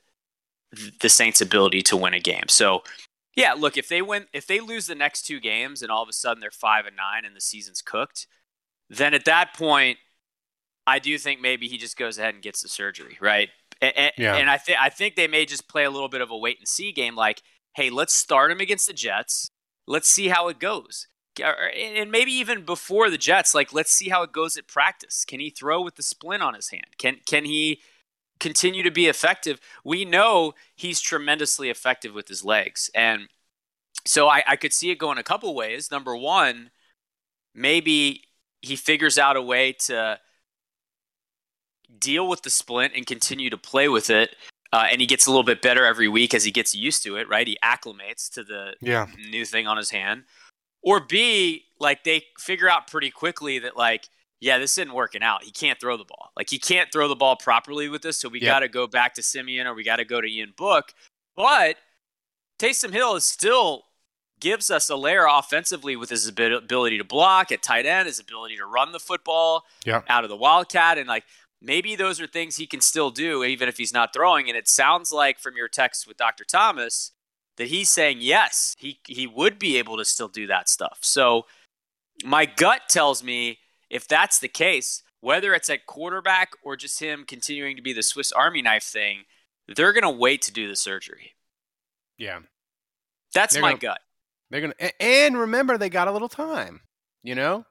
the 1.01 1.09
Saints' 1.09 1.41
ability 1.41 1.83
to 1.83 1.97
win 1.97 2.15
a 2.15 2.21
game. 2.21 2.49
So, 2.49 2.83
yeah, 3.37 3.55
look, 3.55 3.77
if 3.77 3.89
they 3.89 4.03
win, 4.03 4.27
if 4.33 4.47
they 4.47 4.61
lose 4.61 4.87
the 4.87 4.95
next 4.95 5.23
two 5.23 5.41
games 5.41 5.83
and 5.83 5.91
all 5.91 6.03
of 6.03 6.09
a 6.09 6.13
sudden 6.13 6.41
they're 6.41 6.51
five 6.51 6.87
and 6.87 6.97
nine 6.97 7.25
and 7.25 7.35
the 7.35 7.41
season's 7.41 7.83
cooked, 7.83 8.27
then 8.89 9.15
at 9.15 9.25
that 9.25 9.55
point, 9.55 9.99
I 10.87 10.99
do 10.99 11.17
think 11.19 11.41
maybe 11.41 11.67
he 11.67 11.79
just 11.79 11.97
goes 11.97 12.19
ahead 12.19 12.35
and 12.35 12.43
gets 12.43 12.63
the 12.63 12.69
surgery, 12.69 13.17
right? 13.21 13.49
And, 13.81 14.13
yeah. 14.17 14.37
and 14.37 14.49
I 14.49 14.59
think 14.59 14.79
I 14.81 14.89
think 14.89 15.17
they 15.17 15.29
may 15.29 15.47
just 15.47 15.69
play 15.69 15.85
a 15.85 15.91
little 15.91 16.09
bit 16.09 16.21
of 16.21 16.31
a 16.31 16.37
wait 16.37 16.59
and 16.59 16.69
see 16.69 16.93
game, 16.93 17.17
like, 17.17 17.43
hey, 17.75 17.91
let's 17.91 18.15
start 18.15 18.53
him 18.53 18.61
against 18.61 18.87
the 18.87 18.93
Jets. 18.93 19.51
Let's 19.87 20.09
see 20.09 20.29
how 20.29 20.49
it 20.49 20.59
goes. 20.59 21.09
And 21.43 22.13
maybe 22.13 22.31
even 22.33 22.65
before 22.65 23.11
the 23.11 23.19
Jets, 23.19 23.55
like 23.55 23.73
let's 23.73 23.91
see 23.91 24.09
how 24.09 24.23
it 24.23 24.33
goes 24.33 24.57
at 24.57 24.69
practice. 24.69 25.25
Can 25.25 25.41
he 25.41 25.51
throw 25.51 25.83
with 25.83 25.97
the 25.97 26.03
splint 26.03 26.43
on 26.45 26.55
his 26.55 26.71
hand? 26.71 26.97
Can 26.97 27.17
can 27.27 27.45
he 27.45 27.81
continue 28.45 28.83
to 28.83 28.91
be 28.91 29.07
effective? 29.07 29.59
We 29.85 30.05
know 30.05 30.55
he's 30.77 31.01
tremendously 31.01 31.71
effective 31.71 32.13
with 32.15 32.29
his 32.29 32.45
legs, 32.45 32.91
and 32.95 33.29
so 34.05 34.29
I, 34.29 34.43
I 34.47 34.57
could 34.57 34.73
see 34.73 34.91
it 34.91 34.99
going 34.99 35.19
a 35.19 35.23
couple 35.23 35.55
ways. 35.55 35.91
Number 35.91 36.15
one, 36.15 36.71
maybe 37.55 38.25
he 38.61 38.77
figures 38.77 39.19
out 39.19 39.37
a 39.37 39.43
way 39.43 39.73
to 39.73 40.19
deal 41.99 42.29
with 42.29 42.43
the 42.43 42.51
splint 42.51 42.93
and 42.95 43.07
continue 43.07 43.49
to 43.49 43.57
play 43.57 43.89
with 43.89 44.11
it. 44.11 44.37
Uh, 44.73 44.89
and 44.91 45.01
he 45.01 45.07
gets 45.07 45.27
a 45.27 45.31
little 45.31 45.45
bit 45.45 45.63
better 45.63 45.87
every 45.87 46.09
week 46.09 46.35
as 46.35 46.45
he 46.45 46.51
gets 46.51 46.75
used 46.75 47.05
to 47.05 47.17
it, 47.17 47.29
right? 47.29 47.47
He 47.47 47.57
acclimates 47.63 48.29
to 48.33 48.43
the 48.43 48.75
yeah. 48.81 49.07
new 49.31 49.45
thing 49.45 49.67
on 49.69 49.77
his 49.77 49.91
hand. 49.91 50.25
Or 50.83 51.01
B, 51.01 51.65
like 51.79 52.03
they 52.03 52.25
figure 52.39 52.69
out 52.69 52.91
pretty 52.91 53.11
quickly 53.11 53.61
that, 53.61 53.77
like, 53.77 54.09
yeah, 54.45 54.59
this 54.59 54.77
isn't 54.77 54.93
working 54.93 55.23
out. 55.23 55.43
He 55.43 55.51
can't 55.51 55.81
throw 55.81 55.97
the 55.97 56.05
ball. 56.05 56.31
Like, 56.37 56.51
he 56.51 56.59
can't 56.59 56.93
throw 56.93 57.09
the 57.09 57.17
ball 57.17 57.35
properly 57.35 57.89
with 57.89 58.03
this. 58.03 58.19
So 58.19 58.29
we 58.29 58.43
yep. 58.43 58.53
got 58.53 58.61
to 58.61 58.69
go 58.69 58.87
back 58.87 59.15
to 59.15 59.23
Siemian 59.23 59.67
or 59.67 59.75
we 59.75 59.83
got 59.83 59.97
to 59.97 60.05
go 60.05 60.21
to 60.21 60.29
Ian 60.29 60.53
Book. 60.55 60.93
But 61.35 61.77
Taysom 62.59 62.93
Hill 62.93 63.15
is 63.17 63.25
still 63.25 63.85
gives 64.41 64.71
us 64.71 64.91
a 64.91 64.97
layer 64.97 65.27
offensively 65.27 65.97
with 65.97 66.11
his 66.11 66.29
ability 66.29 66.99
to 66.99 67.05
block 67.05 67.53
at 67.53 67.63
tight 67.63 67.87
end, 67.87 68.07
his 68.07 68.19
ability 68.19 68.57
to 68.59 68.67
run 68.67 68.93
the 68.93 69.01
football 69.01 69.65
yep. 69.87 70.05
out 70.11 70.25
of 70.25 70.31
the 70.31 70.37
wildcat, 70.37 70.99
and 70.99 71.09
like 71.09 71.25
maybe 71.63 71.97
those 71.97 72.21
are 72.21 72.27
things 72.27 72.57
he 72.57 72.67
can 72.67 72.83
still 72.83 73.11
do 73.11 73.45
even 73.45 73.67
if 73.67 73.79
he's 73.79 73.95
not 73.95 74.13
throwing. 74.13 74.49
And 74.51 74.59
it 74.59 74.69
sounds 74.69 75.11
like 75.11 75.39
from 75.39 75.57
your 75.57 75.69
text 75.69 76.07
with 76.07 76.19
Dr. 76.19 76.45
Thomas 76.45 77.13
that 77.57 77.69
he's 77.69 77.89
saying 77.89 78.19
yes, 78.21 78.75
he 78.77 78.99
he 79.07 79.27
would 79.27 79.59
be 79.59 79.79
able 79.79 79.97
to 79.97 80.05
still 80.05 80.29
do 80.29 80.47
that 80.49 80.69
stuff. 80.69 80.99
So 81.01 81.47
my 82.23 82.45
gut 82.45 82.83
tells 82.91 83.25
me 83.25 83.61
if 83.91 84.09
that's 84.09 84.39
the 84.39 84.49
case, 84.49 85.03
whether 85.21 85.55
it's 85.55 85.71
at 85.71 85.87
quarterback 85.87 86.53
or 86.63 86.77
just 86.77 87.01
him 87.01 87.25
continuing 87.27 87.77
to 87.77 87.83
be 87.83 87.93
the 87.93 88.03
Swiss 88.03 88.33
Army 88.33 88.63
knife 88.63 88.85
thing, 88.85 89.25
they're 89.75 89.93
going 89.93 90.03
to 90.03 90.11
wait 90.11 90.43
to 90.43 90.53
do 90.53 90.69
the 90.69 90.77
surgery. 90.77 91.35
Yeah. 92.19 92.41
That's 93.35 93.55
they're 93.55 93.63
my 93.63 93.71
gonna, 93.71 93.81
gut. 93.81 94.01
They're 94.51 94.61
going 94.61 94.75
to 94.79 95.03
and 95.03 95.39
remember 95.39 95.79
they 95.79 95.89
got 95.89 96.09
a 96.09 96.13
little 96.13 96.29
time, 96.29 96.81
you 97.23 97.35
know? 97.35 97.65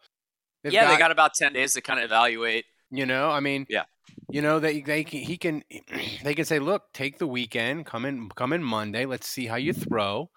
They've 0.63 0.73
yeah, 0.73 0.85
got, 0.85 0.91
they 0.91 0.97
got 0.97 1.11
about 1.11 1.33
10 1.33 1.53
days 1.53 1.73
to 1.73 1.81
kind 1.81 1.99
of 1.99 2.05
evaluate 2.05 2.65
you 2.93 3.07
know, 3.07 3.31
I 3.31 3.39
mean, 3.39 3.65
yeah. 3.69 3.85
You 4.29 4.43
know 4.43 4.59
they 4.59 4.81
they 4.81 5.03
can, 5.03 5.21
he 5.21 5.35
can 5.35 5.63
they 6.23 6.35
can 6.35 6.45
say, 6.45 6.59
look, 6.59 6.83
take 6.93 7.17
the 7.17 7.25
weekend, 7.25 7.87
come 7.87 8.05
in 8.05 8.29
come 8.29 8.53
in 8.53 8.63
Monday, 8.63 9.05
let's 9.05 9.27
see 9.27 9.47
how 9.47 9.55
you 9.55 9.73
throw, 9.73 10.29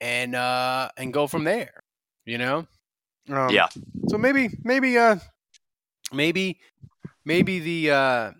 and 0.00 0.34
uh 0.34 0.88
and 0.96 1.12
go 1.12 1.28
from 1.28 1.44
there. 1.44 1.80
You 2.24 2.38
know. 2.38 2.66
Um, 3.28 3.50
yeah. 3.50 3.68
So 4.08 4.18
maybe 4.18 4.50
maybe 4.62 4.98
uh 4.98 5.16
maybe 6.12 6.60
maybe 7.24 7.58
the 7.58 7.90
uh 7.90 8.32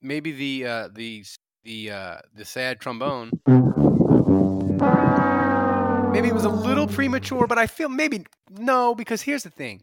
maybe 0.00 0.32
the 0.32 0.66
uh 0.66 0.88
the 0.92 1.24
the 1.64 1.90
uh 1.90 2.18
the 2.34 2.44
sad 2.44 2.80
trombone 2.80 3.30
maybe 6.12 6.28
it 6.28 6.34
was 6.34 6.44
a 6.44 6.48
little 6.48 6.88
premature 6.88 7.46
but 7.46 7.56
i 7.56 7.66
feel 7.66 7.88
maybe 7.88 8.24
no 8.50 8.94
because 8.94 9.22
here's 9.22 9.44
the 9.44 9.50
thing 9.50 9.80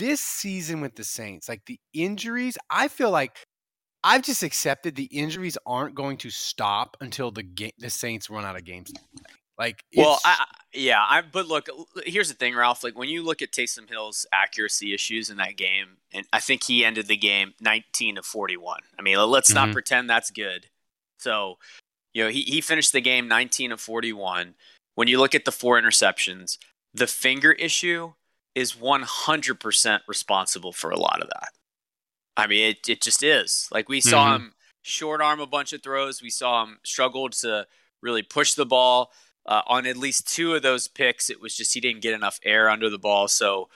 this 0.00 0.20
season 0.20 0.80
with 0.80 0.96
the 0.96 1.04
Saints, 1.04 1.48
like 1.48 1.66
the 1.66 1.78
injuries, 1.92 2.56
I 2.70 2.88
feel 2.88 3.10
like 3.10 3.36
I've 4.02 4.22
just 4.22 4.42
accepted 4.42 4.96
the 4.96 5.04
injuries 5.04 5.58
aren't 5.66 5.94
going 5.94 6.16
to 6.18 6.30
stop 6.30 6.96
until 7.02 7.30
the 7.30 7.42
game, 7.42 7.72
the 7.78 7.90
Saints 7.90 8.30
run 8.30 8.46
out 8.46 8.56
of 8.56 8.64
games. 8.64 8.92
Like, 9.60 9.84
well, 9.94 10.18
I, 10.24 10.46
yeah, 10.72 11.04
I, 11.06 11.20
but 11.20 11.46
look, 11.46 11.68
here's 12.06 12.30
the 12.30 12.34
thing, 12.34 12.56
Ralph. 12.56 12.82
Like 12.82 12.96
when 12.96 13.10
you 13.10 13.22
look 13.22 13.42
at 13.42 13.52
Taysom 13.52 13.90
Hill's 13.90 14.24
accuracy 14.32 14.94
issues 14.94 15.28
in 15.28 15.36
that 15.36 15.58
game, 15.58 15.98
and 16.14 16.26
I 16.32 16.40
think 16.40 16.64
he 16.64 16.82
ended 16.82 17.08
the 17.08 17.16
game 17.18 17.52
19 17.60 18.14
to 18.14 18.22
41. 18.22 18.80
I 18.98 19.02
mean, 19.02 19.18
let's 19.18 19.52
mm-hmm. 19.52 19.66
not 19.66 19.72
pretend 19.74 20.08
that's 20.08 20.30
good. 20.30 20.68
So, 21.18 21.58
you 22.14 22.24
know, 22.24 22.30
he 22.30 22.40
he 22.40 22.62
finished 22.62 22.94
the 22.94 23.02
game 23.02 23.28
19 23.28 23.68
to 23.68 23.76
41. 23.76 24.54
When 24.94 25.08
you 25.08 25.18
look 25.18 25.34
at 25.34 25.44
the 25.44 25.52
four 25.52 25.78
interceptions, 25.78 26.56
the 26.94 27.06
finger 27.06 27.52
issue 27.52 28.14
is 28.54 28.72
100% 28.72 30.00
responsible 30.08 30.72
for 30.72 30.90
a 30.90 30.98
lot 30.98 31.20
of 31.20 31.28
that. 31.28 31.50
I 32.34 32.46
mean, 32.46 32.70
it, 32.70 32.88
it 32.88 33.02
just 33.02 33.22
is. 33.22 33.68
Like 33.70 33.90
we 33.90 34.00
saw 34.00 34.24
mm-hmm. 34.24 34.44
him 34.44 34.52
short 34.80 35.20
arm 35.20 35.38
a 35.38 35.46
bunch 35.46 35.74
of 35.74 35.82
throws. 35.82 36.22
We 36.22 36.30
saw 36.30 36.64
him 36.64 36.78
struggle 36.82 37.28
to 37.28 37.66
really 38.00 38.22
push 38.22 38.54
the 38.54 38.64
ball. 38.64 39.12
Uh, 39.46 39.62
on 39.66 39.86
at 39.86 39.96
least 39.96 40.28
two 40.28 40.54
of 40.54 40.62
those 40.62 40.86
picks, 40.86 41.30
it 41.30 41.40
was 41.40 41.56
just 41.56 41.74
he 41.74 41.80
didn't 41.80 42.02
get 42.02 42.14
enough 42.14 42.38
air 42.44 42.68
under 42.68 42.90
the 42.90 42.98
ball. 42.98 43.26
So, 43.26 43.68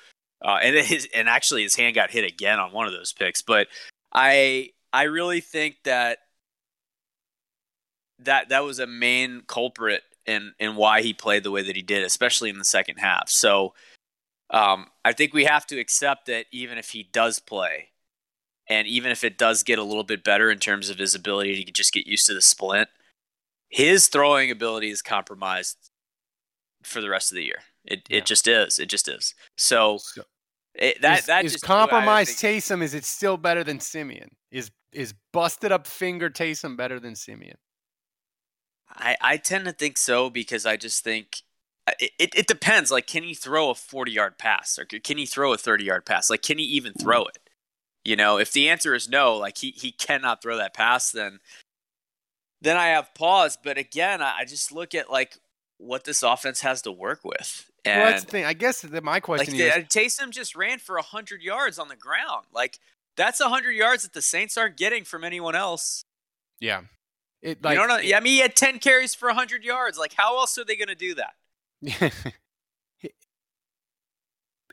uh, 0.42 0.58
and 0.62 0.76
his, 0.76 1.08
and 1.14 1.28
actually 1.28 1.62
his 1.62 1.74
hand 1.74 1.94
got 1.94 2.10
hit 2.10 2.24
again 2.24 2.60
on 2.60 2.72
one 2.72 2.86
of 2.86 2.92
those 2.92 3.12
picks. 3.12 3.42
But 3.42 3.68
I 4.12 4.70
I 4.92 5.04
really 5.04 5.40
think 5.40 5.76
that 5.84 6.18
that 8.20 8.50
that 8.50 8.64
was 8.64 8.78
a 8.78 8.86
main 8.86 9.42
culprit 9.46 10.02
in 10.26 10.52
in 10.58 10.76
why 10.76 11.02
he 11.02 11.12
played 11.12 11.42
the 11.42 11.50
way 11.50 11.62
that 11.62 11.76
he 11.76 11.82
did, 11.82 12.02
especially 12.02 12.50
in 12.50 12.58
the 12.58 12.64
second 12.64 12.98
half. 12.98 13.28
So 13.28 13.74
um, 14.50 14.86
I 15.04 15.12
think 15.12 15.32
we 15.34 15.44
have 15.44 15.66
to 15.66 15.78
accept 15.78 16.26
that 16.26 16.46
even 16.52 16.78
if 16.78 16.90
he 16.90 17.02
does 17.02 17.38
play, 17.38 17.88
and 18.68 18.86
even 18.86 19.10
if 19.10 19.24
it 19.24 19.38
does 19.38 19.62
get 19.62 19.78
a 19.78 19.84
little 19.84 20.04
bit 20.04 20.24
better 20.24 20.50
in 20.50 20.58
terms 20.58 20.90
of 20.90 20.98
his 20.98 21.14
ability 21.14 21.64
to 21.64 21.72
just 21.72 21.92
get 21.92 22.06
used 22.06 22.26
to 22.26 22.34
the 22.34 22.42
splint, 22.42 22.88
his 23.68 24.08
throwing 24.08 24.50
ability 24.50 24.90
is 24.90 25.02
compromised 25.02 25.90
for 26.82 27.00
the 27.00 27.10
rest 27.10 27.32
of 27.32 27.36
the 27.36 27.44
year. 27.44 27.60
It 27.84 28.02
yeah. 28.08 28.18
it 28.18 28.26
just 28.26 28.46
is. 28.46 28.78
It 28.78 28.86
just 28.86 29.08
is. 29.08 29.34
So, 29.56 29.98
so 29.98 30.22
it, 30.74 31.00
that 31.02 31.20
is, 31.20 31.26
that 31.26 31.44
is 31.44 31.56
compromised 31.56 32.38
Taysom. 32.38 32.82
Is 32.82 32.94
it 32.94 33.04
still 33.04 33.36
better 33.36 33.64
than 33.64 33.80
Siemian? 33.80 34.30
Is 34.50 34.70
is 34.92 35.14
busted 35.32 35.72
up 35.72 35.86
finger 35.86 36.30
Taysom 36.30 36.76
better 36.76 36.98
than 36.98 37.14
Siemian? 37.14 37.56
I 38.88 39.16
I 39.20 39.36
tend 39.36 39.66
to 39.66 39.72
think 39.72 39.98
so 39.98 40.30
because 40.30 40.66
I 40.66 40.76
just 40.76 41.04
think 41.04 41.42
uh, 41.86 41.92
it, 42.00 42.32
it 42.34 42.46
depends. 42.46 42.90
Like, 42.90 43.06
can 43.06 43.22
he 43.22 43.34
throw 43.34 43.70
a 43.70 43.74
40 43.74 44.12
yard 44.12 44.38
pass 44.38 44.78
or 44.78 44.84
can 44.84 45.18
he 45.18 45.26
throw 45.26 45.52
a 45.52 45.58
30 45.58 45.84
yard 45.84 46.06
pass? 46.06 46.30
Like, 46.30 46.42
can 46.42 46.58
he 46.58 46.64
even 46.64 46.94
throw 46.94 47.24
it? 47.24 47.38
You 48.04 48.16
know, 48.16 48.38
if 48.38 48.52
the 48.52 48.68
answer 48.68 48.94
is 48.94 49.08
no, 49.08 49.36
like 49.36 49.58
he, 49.58 49.70
he 49.70 49.90
cannot 49.90 50.42
throw 50.42 50.56
that 50.58 50.74
pass, 50.74 51.10
then 51.10 51.40
then 52.64 52.76
I 52.76 52.88
have 52.88 53.14
pause. 53.14 53.58
But 53.62 53.78
again, 53.78 54.22
I, 54.22 54.44
just 54.44 54.72
look 54.72 54.94
at 54.94 55.10
like 55.10 55.38
what 55.78 56.04
this 56.04 56.22
offense 56.22 56.60
has 56.62 56.82
to 56.82 56.92
work 56.92 57.20
with. 57.24 57.70
And 57.84 58.00
well, 58.00 58.10
that's 58.10 58.24
the 58.24 58.30
thing. 58.30 58.44
I 58.44 58.54
guess 58.54 58.80
that 58.80 59.04
my 59.04 59.20
question 59.20 59.58
like, 59.58 59.62
is: 59.62 59.72
uh, 59.72 59.86
Taysom 59.86 60.30
just 60.30 60.56
ran 60.56 60.78
for 60.78 60.98
hundred 60.98 61.42
yards 61.42 61.78
on 61.78 61.88
the 61.88 61.96
ground. 61.96 62.46
Like 62.52 62.78
that's 63.16 63.42
hundred 63.42 63.72
yards 63.72 64.02
that 64.04 64.14
the 64.14 64.22
Saints 64.22 64.56
aren't 64.56 64.76
getting 64.76 65.04
from 65.04 65.22
anyone 65.22 65.54
else. 65.54 66.04
Yeah, 66.60 66.82
it, 67.42 67.62
like, 67.62 67.74
you 67.74 67.86
don't 67.86 67.88
know. 67.88 68.16
I 68.16 68.20
mean, 68.20 68.32
he 68.32 68.38
had 68.38 68.56
ten 68.56 68.78
carries 68.78 69.14
for 69.14 69.28
hundred 69.30 69.64
yards. 69.64 69.98
Like, 69.98 70.14
how 70.14 70.38
else 70.38 70.56
are 70.56 70.64
they 70.64 70.76
going 70.76 70.88
to 70.88 70.94
do 70.94 71.14
that? 71.16 71.34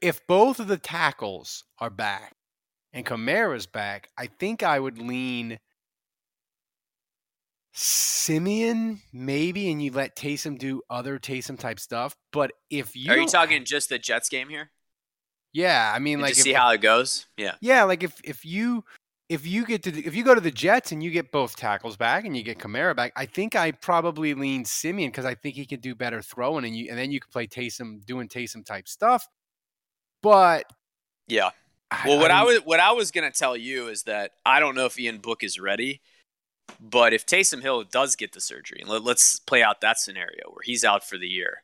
if 0.01 0.25
both 0.25 0.61
of 0.61 0.67
the 0.67 0.77
tackles 0.77 1.65
are 1.79 1.89
back 1.89 2.33
and 2.93 3.05
Kamara's 3.05 3.67
back, 3.67 4.09
I 4.17 4.27
think 4.27 4.63
I 4.63 4.79
would 4.79 4.97
lean 4.97 5.59
Siemian 7.73 8.99
maybe, 9.13 9.71
and 9.71 9.81
you 9.81 9.91
let 9.91 10.15
Taysom 10.15 10.57
do 10.59 10.81
other 10.89 11.19
Taysom 11.19 11.57
type 11.57 11.79
stuff. 11.79 12.15
But 12.31 12.51
if 12.69 12.95
you 12.95 13.11
are 13.11 13.17
you 13.17 13.27
talking 13.27 13.63
just 13.63 13.89
the 13.89 13.99
Jets 13.99 14.29
game 14.29 14.49
here? 14.49 14.71
Yeah, 15.53 15.91
I 15.93 15.99
mean, 15.99 16.21
like 16.21 16.31
if, 16.31 16.37
see 16.37 16.53
how 16.53 16.71
it 16.71 16.81
goes. 16.81 17.27
Yeah, 17.37 17.55
yeah, 17.61 17.83
like 17.83 18.03
if 18.03 18.19
if 18.23 18.45
you 18.45 18.83
if 19.29 19.47
you 19.47 19.65
get 19.65 19.83
to 19.83 19.91
the, 19.91 20.05
if 20.05 20.13
you 20.13 20.25
go 20.25 20.35
to 20.35 20.41
the 20.41 20.51
Jets 20.51 20.91
and 20.91 21.01
you 21.01 21.09
get 21.09 21.31
both 21.31 21.55
tackles 21.55 21.95
back 21.95 22.25
and 22.25 22.35
you 22.35 22.43
get 22.43 22.57
Kamara 22.57 22.93
back, 22.93 23.13
I 23.15 23.25
think 23.25 23.55
I 23.55 23.71
probably 23.71 24.33
lean 24.33 24.65
Siemian 24.65 25.09
because 25.09 25.23
I 25.23 25.35
think 25.35 25.55
he 25.55 25.65
can 25.65 25.79
do 25.79 25.95
better 25.95 26.21
throwing 26.21 26.65
and 26.65 26.75
you 26.75 26.87
and 26.89 26.97
then 26.97 27.11
you 27.11 27.21
can 27.21 27.31
play 27.31 27.47
Taysom 27.47 28.05
doing 28.05 28.27
Taysom 28.27 28.65
type 28.65 28.89
stuff. 28.89 29.25
But 30.21 30.65
yeah, 31.27 31.51
well, 32.05 32.17
I, 32.17 32.21
what 32.21 32.31
I, 32.31 32.41
I 32.41 32.43
was 32.43 32.57
what 32.65 32.79
I 32.81 32.91
was 32.91 33.11
gonna 33.11 33.31
tell 33.31 33.55
you 33.55 33.87
is 33.87 34.03
that 34.03 34.31
I 34.45 34.59
don't 34.59 34.75
know 34.75 34.85
if 34.85 34.99
Ian 34.99 35.19
Book 35.19 35.43
is 35.43 35.59
ready, 35.59 36.01
but 36.79 37.13
if 37.13 37.25
Taysom 37.25 37.61
Hill 37.61 37.83
does 37.83 38.15
get 38.15 38.33
the 38.33 38.41
surgery, 38.41 38.83
let, 38.85 39.03
let's 39.03 39.39
play 39.39 39.63
out 39.63 39.81
that 39.81 39.99
scenario 39.99 40.49
where 40.49 40.63
he's 40.63 40.83
out 40.83 41.03
for 41.03 41.17
the 41.17 41.27
year. 41.27 41.63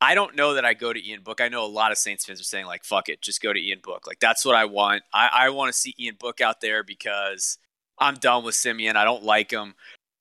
I 0.00 0.14
don't 0.14 0.34
know 0.34 0.54
that 0.54 0.64
I 0.64 0.72
go 0.74 0.92
to 0.92 1.08
Ian 1.08 1.22
Book. 1.22 1.40
I 1.40 1.48
know 1.48 1.64
a 1.64 1.68
lot 1.68 1.92
of 1.92 1.98
Saints 1.98 2.24
fans 2.24 2.40
are 2.40 2.44
saying 2.44 2.66
like, 2.66 2.84
"Fuck 2.84 3.08
it, 3.08 3.20
just 3.20 3.42
go 3.42 3.52
to 3.52 3.60
Ian 3.60 3.80
Book." 3.82 4.06
Like 4.06 4.18
that's 4.18 4.44
what 4.44 4.56
I 4.56 4.64
want. 4.64 5.02
I, 5.12 5.28
I 5.32 5.50
want 5.50 5.72
to 5.72 5.78
see 5.78 5.94
Ian 6.00 6.16
Book 6.18 6.40
out 6.40 6.60
there 6.62 6.82
because 6.82 7.58
I'm 7.98 8.14
done 8.14 8.44
with 8.44 8.54
Siemian. 8.54 8.96
I 8.96 9.04
don't 9.04 9.22
like 9.22 9.50
him. 9.50 9.74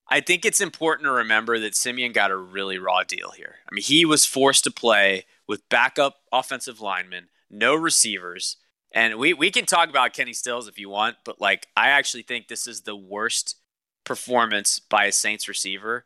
I 0.10 0.22
think 0.22 0.44
it's 0.44 0.60
important 0.60 1.06
to 1.06 1.12
remember 1.12 1.60
that 1.60 1.76
Siemian 1.76 2.12
got 2.12 2.32
a 2.32 2.38
really 2.38 2.80
raw 2.80 3.04
deal 3.04 3.32
here. 3.32 3.56
I 3.72 3.74
mean, 3.74 3.84
he 3.84 4.06
was 4.06 4.26
forced 4.26 4.64
to 4.66 4.72
play 4.72 5.26
with 5.48 5.70
backup 5.70 6.18
offensive 6.32 6.82
linemen, 6.82 7.30
no 7.50 7.76
receivers. 7.76 8.58
And 8.92 9.20
we, 9.20 9.34
we 9.34 9.52
can 9.52 9.66
talk 9.66 9.88
about 9.90 10.14
Kenny 10.14 10.34
Stills 10.34 10.68
if 10.68 10.80
you 10.80 10.90
want, 10.90 11.18
but 11.24 11.40
like 11.40 11.68
I 11.78 11.90
actually 11.90 12.24
think 12.24 12.48
this 12.48 12.66
is 12.66 12.82
the 12.82 12.96
worst 12.96 13.56
performance 14.04 14.80
by 14.80 15.06
a 15.06 15.12
Saints 15.12 15.48
receiver 15.48 16.06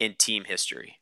in 0.00 0.14
team 0.14 0.44
history. 0.44 0.98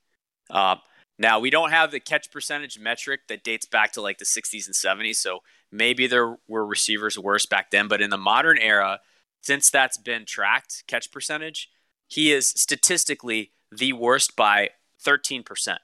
Uh, 0.50 0.76
now 1.18 1.38
we 1.38 1.50
don't 1.50 1.70
have 1.70 1.90
the 1.90 2.00
catch 2.00 2.30
percentage 2.30 2.78
metric 2.78 3.20
that 3.28 3.44
dates 3.44 3.66
back 3.66 3.92
to 3.92 4.00
like 4.00 4.18
the 4.18 4.24
60s 4.24 4.66
and 4.66 4.74
70s, 4.74 5.16
so 5.16 5.40
maybe 5.70 6.06
there 6.06 6.36
were 6.48 6.66
receivers 6.66 7.18
worse 7.18 7.46
back 7.46 7.70
then. 7.70 7.88
But 7.88 8.00
in 8.00 8.10
the 8.10 8.18
modern 8.18 8.58
era, 8.58 9.00
since 9.40 9.70
that's 9.70 9.96
been 9.96 10.24
tracked, 10.24 10.84
catch 10.86 11.10
percentage, 11.12 11.70
he 12.08 12.32
is 12.32 12.48
statistically 12.48 13.52
the 13.70 13.92
worst 13.92 14.36
by 14.36 14.70
13%. 15.04 15.76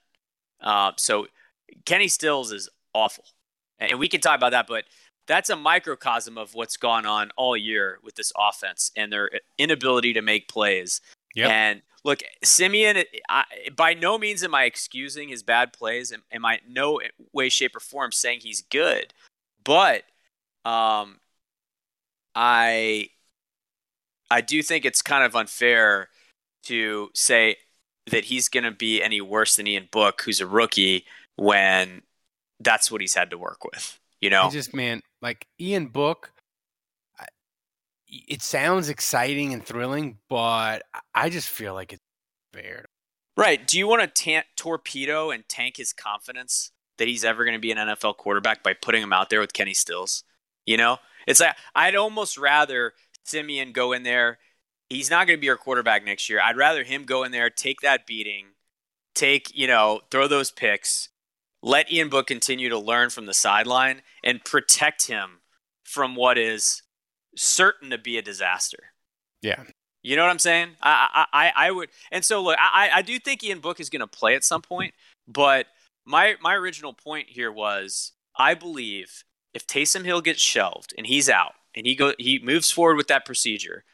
Uh, 0.60 0.92
so 0.96 1.26
Kenny 1.84 2.08
Stills 2.08 2.52
is 2.52 2.68
awful. 2.94 3.24
And 3.78 3.98
we 3.98 4.08
can 4.08 4.20
talk 4.20 4.36
about 4.36 4.50
that, 4.50 4.66
but 4.66 4.84
that's 5.30 5.48
a 5.48 5.54
microcosm 5.54 6.36
of 6.36 6.56
what's 6.56 6.76
gone 6.76 7.06
on 7.06 7.30
all 7.36 7.56
year 7.56 8.00
with 8.02 8.16
this 8.16 8.32
offense 8.36 8.90
and 8.96 9.12
their 9.12 9.30
inability 9.58 10.12
to 10.14 10.22
make 10.22 10.48
plays. 10.48 11.00
Yep. 11.36 11.50
And 11.50 11.82
look, 12.04 12.20
Siemian, 12.42 13.04
I, 13.28 13.44
by 13.76 13.94
no 13.94 14.18
means 14.18 14.42
am 14.42 14.56
I 14.56 14.64
excusing 14.64 15.28
his 15.28 15.44
bad 15.44 15.72
plays. 15.72 16.12
Am, 16.12 16.24
am 16.32 16.44
I 16.44 16.58
no 16.68 17.00
way, 17.32 17.48
shape, 17.48 17.76
or 17.76 17.80
form 17.80 18.10
saying 18.10 18.40
he's 18.42 18.62
good? 18.62 19.14
But 19.62 20.02
um, 20.64 21.20
I 22.34 23.10
I 24.32 24.40
do 24.40 24.64
think 24.64 24.84
it's 24.84 25.00
kind 25.00 25.22
of 25.22 25.36
unfair 25.36 26.08
to 26.64 27.10
say 27.14 27.56
that 28.10 28.24
he's 28.24 28.48
going 28.48 28.64
to 28.64 28.72
be 28.72 29.00
any 29.00 29.20
worse 29.20 29.54
than 29.54 29.68
Ian 29.68 29.88
Book, 29.92 30.22
who's 30.22 30.40
a 30.40 30.46
rookie, 30.46 31.04
when 31.36 32.02
that's 32.58 32.90
what 32.90 33.00
he's 33.00 33.14
had 33.14 33.30
to 33.30 33.38
work 33.38 33.64
with. 33.64 33.96
You 34.20 34.30
know, 34.30 34.48
I 34.48 34.50
just 34.50 34.74
man, 34.74 35.02
like 35.22 35.46
Ian 35.60 35.86
Book. 35.86 36.32
It 38.06 38.42
sounds 38.42 38.88
exciting 38.88 39.52
and 39.52 39.64
thrilling, 39.64 40.18
but 40.28 40.82
I 41.14 41.30
just 41.30 41.48
feel 41.48 41.74
like 41.74 41.92
it's 41.92 42.02
fair. 42.52 42.86
Right? 43.36 43.64
Do 43.64 43.78
you 43.78 43.86
want 43.86 44.14
to 44.14 44.42
torpedo 44.56 45.30
and 45.30 45.48
tank 45.48 45.76
his 45.76 45.92
confidence 45.92 46.72
that 46.98 47.06
he's 47.08 47.24
ever 47.24 47.44
going 47.44 47.56
to 47.56 47.60
be 47.60 47.70
an 47.70 47.78
NFL 47.78 48.16
quarterback 48.16 48.62
by 48.62 48.74
putting 48.74 49.02
him 49.02 49.12
out 49.12 49.30
there 49.30 49.40
with 49.40 49.52
Kenny 49.52 49.74
Stills? 49.74 50.24
You 50.66 50.76
know, 50.76 50.98
it's 51.26 51.40
like 51.40 51.56
I'd 51.74 51.94
almost 51.94 52.36
rather 52.36 52.92
Siemian 53.24 53.72
go 53.72 53.92
in 53.92 54.02
there. 54.02 54.38
He's 54.88 55.10
not 55.10 55.26
going 55.28 55.36
to 55.36 55.40
be 55.40 55.48
our 55.48 55.56
quarterback 55.56 56.04
next 56.04 56.28
year. 56.28 56.40
I'd 56.40 56.56
rather 56.56 56.82
him 56.82 57.04
go 57.04 57.22
in 57.22 57.30
there, 57.30 57.48
take 57.48 57.80
that 57.80 58.06
beating, 58.06 58.46
take, 59.14 59.56
you 59.56 59.68
know, 59.68 60.00
throw 60.10 60.26
those 60.26 60.50
picks, 60.50 61.10
let 61.62 61.92
Ian 61.92 62.08
Book 62.08 62.26
continue 62.26 62.68
to 62.68 62.78
learn 62.78 63.10
from 63.10 63.26
the 63.26 63.34
sideline 63.34 64.02
and 64.24 64.44
protect 64.44 65.06
him 65.06 65.40
from 65.84 66.14
what 66.14 66.38
is 66.38 66.82
certain 67.36 67.90
to 67.90 67.98
be 67.98 68.18
a 68.18 68.22
disaster. 68.22 68.78
Yeah. 69.42 69.64
You 70.02 70.16
know 70.16 70.22
what 70.22 70.30
I'm 70.30 70.38
saying? 70.38 70.70
I 70.82 71.26
I, 71.32 71.52
I 71.54 71.70
would, 71.70 71.90
and 72.10 72.24
so 72.24 72.42
look, 72.42 72.56
I, 72.58 72.90
I 72.94 73.02
do 73.02 73.18
think 73.18 73.44
Ian 73.44 73.60
Book 73.60 73.80
is 73.80 73.90
going 73.90 74.00
to 74.00 74.06
play 74.06 74.34
at 74.34 74.44
some 74.44 74.62
point, 74.62 74.94
but 75.28 75.66
my 76.06 76.36
my 76.40 76.54
original 76.54 76.94
point 76.94 77.28
here 77.28 77.52
was 77.52 78.12
I 78.36 78.54
believe 78.54 79.24
if 79.52 79.66
Taysom 79.66 80.04
Hill 80.04 80.22
gets 80.22 80.40
shelved 80.40 80.94
and 80.96 81.06
he's 81.06 81.28
out 81.28 81.52
and 81.74 81.86
he 81.86 81.94
go 81.94 82.14
he 82.18 82.38
moves 82.42 82.70
forward 82.70 82.96
with 82.96 83.08
that 83.08 83.26
procedure, 83.26 83.84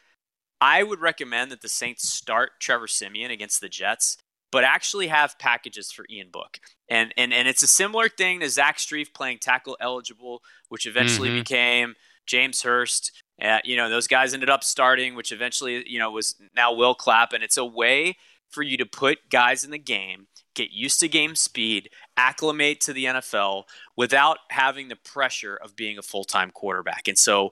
I 0.61 0.83
would 0.83 1.01
recommend 1.01 1.51
that 1.51 1.61
the 1.61 1.69
Saints 1.69 2.07
start 2.07 2.59
Trevor 2.59 2.87
Siemian 2.87 3.31
against 3.31 3.59
the 3.59 3.69
Jets 3.69 4.17
but 4.51 4.63
actually 4.63 5.07
have 5.07 5.37
packages 5.39 5.91
for 5.91 6.05
Ian 6.09 6.29
Book. 6.31 6.59
And 6.89 7.13
and 7.17 7.33
and 7.33 7.47
it's 7.47 7.63
a 7.63 7.67
similar 7.67 8.09
thing 8.09 8.39
to 8.39 8.49
Zach 8.49 8.77
Strief 8.77 9.13
playing 9.13 9.39
tackle 9.39 9.77
eligible, 9.79 10.41
which 10.69 10.85
eventually 10.85 11.29
mm-hmm. 11.29 11.39
became 11.39 11.95
James 12.25 12.61
Hurst. 12.61 13.11
Uh, 13.41 13.59
you 13.63 13.75
know, 13.75 13.89
those 13.89 14.07
guys 14.07 14.33
ended 14.33 14.49
up 14.49 14.63
starting, 14.63 15.15
which 15.15 15.31
eventually, 15.31 15.87
you 15.87 15.99
know, 15.99 16.11
was 16.11 16.35
now 16.55 16.73
Will 16.73 16.95
Clapp. 16.95 17.33
And 17.33 17.43
it's 17.43 17.57
a 17.57 17.65
way 17.65 18.17
for 18.49 18.63
you 18.63 18.77
to 18.77 18.85
put 18.85 19.29
guys 19.29 19.63
in 19.63 19.71
the 19.71 19.77
game, 19.77 20.27
get 20.55 20.71
used 20.71 20.99
to 21.01 21.07
game 21.07 21.35
speed, 21.35 21.89
acclimate 22.15 22.81
to 22.81 22.93
the 22.93 23.05
NFL 23.05 23.63
without 23.95 24.37
having 24.49 24.87
the 24.87 24.95
pressure 24.95 25.55
of 25.55 25.75
being 25.75 25.97
a 25.97 26.01
full 26.01 26.23
time 26.23 26.51
quarterback. 26.51 27.07
And 27.07 27.17
so 27.17 27.51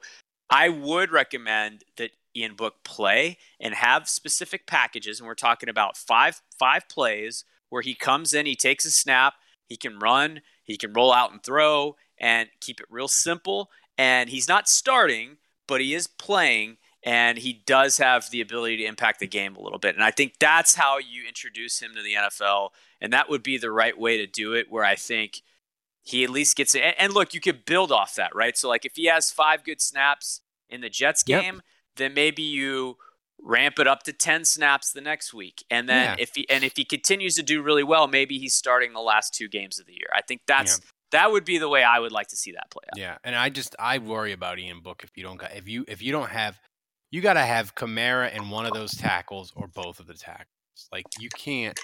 I 0.49 0.69
would 0.69 1.11
recommend 1.11 1.83
that 1.97 2.11
Ian 2.35 2.55
Book 2.55 2.83
play 2.83 3.37
and 3.59 3.73
have 3.73 4.09
specific 4.09 4.67
packages. 4.67 5.19
And 5.19 5.27
we're 5.27 5.35
talking 5.35 5.69
about 5.69 5.97
five 5.97 6.41
five 6.57 6.87
plays 6.89 7.45
where 7.69 7.81
he 7.81 7.95
comes 7.95 8.33
in, 8.33 8.45
he 8.45 8.55
takes 8.55 8.85
a 8.85 8.91
snap, 8.91 9.35
he 9.65 9.77
can 9.77 9.99
run, 9.99 10.41
he 10.63 10.77
can 10.77 10.93
roll 10.93 11.11
out 11.11 11.31
and 11.31 11.43
throw, 11.43 11.95
and 12.17 12.49
keep 12.59 12.79
it 12.79 12.87
real 12.89 13.07
simple. 13.07 13.69
And 13.97 14.29
he's 14.29 14.47
not 14.47 14.69
starting, 14.69 15.37
but 15.67 15.81
he 15.81 15.93
is 15.93 16.07
playing, 16.07 16.77
and 17.03 17.37
he 17.37 17.63
does 17.65 17.97
have 17.97 18.29
the 18.29 18.41
ability 18.41 18.77
to 18.77 18.85
impact 18.85 19.19
the 19.19 19.27
game 19.27 19.55
a 19.55 19.61
little 19.61 19.79
bit. 19.79 19.95
And 19.95 20.03
I 20.03 20.11
think 20.11 20.35
that's 20.39 20.75
how 20.75 20.97
you 20.97 21.27
introduce 21.27 21.81
him 21.81 21.91
to 21.95 22.01
the 22.01 22.13
NFL, 22.13 22.69
and 23.01 23.11
that 23.13 23.29
would 23.29 23.43
be 23.43 23.57
the 23.57 23.71
right 23.71 23.97
way 23.97 24.17
to 24.17 24.27
do 24.27 24.53
it. 24.53 24.67
Where 24.69 24.85
I 24.85 24.95
think 24.95 25.41
he 26.03 26.23
at 26.23 26.29
least 26.29 26.55
gets 26.55 26.75
it. 26.75 26.95
And 26.99 27.13
look, 27.13 27.33
you 27.33 27.41
could 27.41 27.65
build 27.65 27.91
off 27.91 28.15
that, 28.15 28.35
right? 28.35 28.55
So 28.55 28.69
like 28.69 28.85
if 28.85 28.95
he 28.95 29.05
has 29.05 29.31
five 29.31 29.63
good 29.63 29.81
snaps 29.81 30.41
in 30.69 30.81
the 30.81 30.89
Jets 30.89 31.23
game. 31.23 31.55
Yep 31.55 31.63
then 31.97 32.13
maybe 32.13 32.41
you 32.41 32.97
ramp 33.41 33.79
it 33.79 33.87
up 33.87 34.03
to 34.03 34.13
10 34.13 34.45
snaps 34.45 34.91
the 34.91 35.01
next 35.01 35.33
week. 35.33 35.63
And 35.69 35.87
then 35.87 36.17
yeah. 36.17 36.23
if 36.23 36.31
he 36.35 36.49
and 36.49 36.63
if 36.63 36.73
he 36.75 36.85
continues 36.85 37.35
to 37.35 37.43
do 37.43 37.61
really 37.61 37.83
well, 37.83 38.07
maybe 38.07 38.37
he's 38.39 38.55
starting 38.55 38.93
the 38.93 39.01
last 39.01 39.33
two 39.33 39.47
games 39.47 39.79
of 39.79 39.85
the 39.85 39.93
year. 39.93 40.09
I 40.13 40.21
think 40.21 40.41
that's 40.47 40.79
yeah. 40.79 40.89
that 41.11 41.31
would 41.31 41.45
be 41.45 41.57
the 41.57 41.69
way 41.69 41.83
I 41.83 41.99
would 41.99 42.11
like 42.11 42.27
to 42.27 42.35
see 42.35 42.51
that 42.53 42.69
play 42.71 42.83
out. 42.91 42.97
Yeah. 42.97 43.17
And 43.23 43.35
I 43.35 43.49
just 43.49 43.75
I 43.79 43.99
worry 43.99 44.31
about 44.31 44.59
Ian 44.59 44.81
Book 44.81 45.03
if 45.03 45.11
you 45.15 45.23
don't 45.23 45.37
got 45.37 45.55
if 45.55 45.67
you 45.67 45.85
if 45.87 46.01
you 46.01 46.11
don't 46.11 46.29
have 46.29 46.59
you 47.11 47.21
got 47.21 47.33
to 47.33 47.41
have 47.41 47.75
Kamara 47.75 48.35
in 48.35 48.49
one 48.49 48.65
of 48.65 48.73
those 48.73 48.91
tackles 48.91 49.53
or 49.55 49.67
both 49.67 49.99
of 49.99 50.07
the 50.07 50.15
tackles. 50.15 50.47
Like 50.91 51.05
you 51.19 51.29
can't 51.29 51.79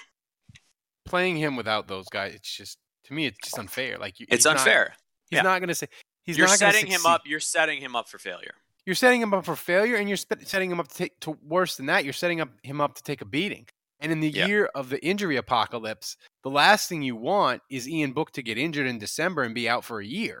playing 1.06 1.36
him 1.36 1.56
without 1.56 1.88
those 1.88 2.08
guys. 2.08 2.34
It's 2.34 2.54
just 2.54 2.78
to 3.04 3.14
me, 3.14 3.26
it's 3.26 3.38
just 3.42 3.58
unfair. 3.58 3.98
Like 3.98 4.20
you, 4.20 4.26
it's 4.28 4.46
unfair. 4.46 4.84
Not, 4.84 4.96
he's 5.30 5.36
yeah. 5.36 5.42
not 5.42 5.58
going 5.60 5.68
to 5.68 5.74
say. 5.74 5.86
He's 6.24 6.38
you're 6.38 6.48
setting 6.48 6.86
him 6.86 7.04
up. 7.04 7.22
You're 7.26 7.40
setting 7.40 7.80
him 7.80 7.96
up 7.96 8.08
for 8.08 8.18
failure. 8.18 8.54
You're 8.84 8.96
setting 8.96 9.22
him 9.22 9.32
up 9.32 9.44
for 9.44 9.56
failure, 9.56 9.96
and 9.96 10.08
you're 10.08 10.16
setting 10.16 10.70
him 10.70 10.80
up 10.80 10.88
to 10.88 10.94
take 10.94 11.20
to 11.20 11.38
worse 11.46 11.76
than 11.76 11.86
that. 11.86 12.04
You're 12.04 12.12
setting 12.12 12.40
up 12.40 12.50
him 12.62 12.80
up 12.80 12.94
to 12.96 13.02
take 13.02 13.20
a 13.20 13.24
beating. 13.24 13.66
And 14.00 14.10
in 14.10 14.18
the 14.18 14.30
yeah. 14.30 14.46
year 14.46 14.68
of 14.74 14.88
the 14.88 15.02
injury 15.04 15.36
apocalypse, 15.36 16.16
the 16.42 16.50
last 16.50 16.88
thing 16.88 17.02
you 17.02 17.14
want 17.14 17.62
is 17.70 17.88
Ian 17.88 18.12
Book 18.12 18.32
to 18.32 18.42
get 18.42 18.58
injured 18.58 18.88
in 18.88 18.98
December 18.98 19.44
and 19.44 19.54
be 19.54 19.68
out 19.68 19.84
for 19.84 20.00
a 20.00 20.04
year. 20.04 20.40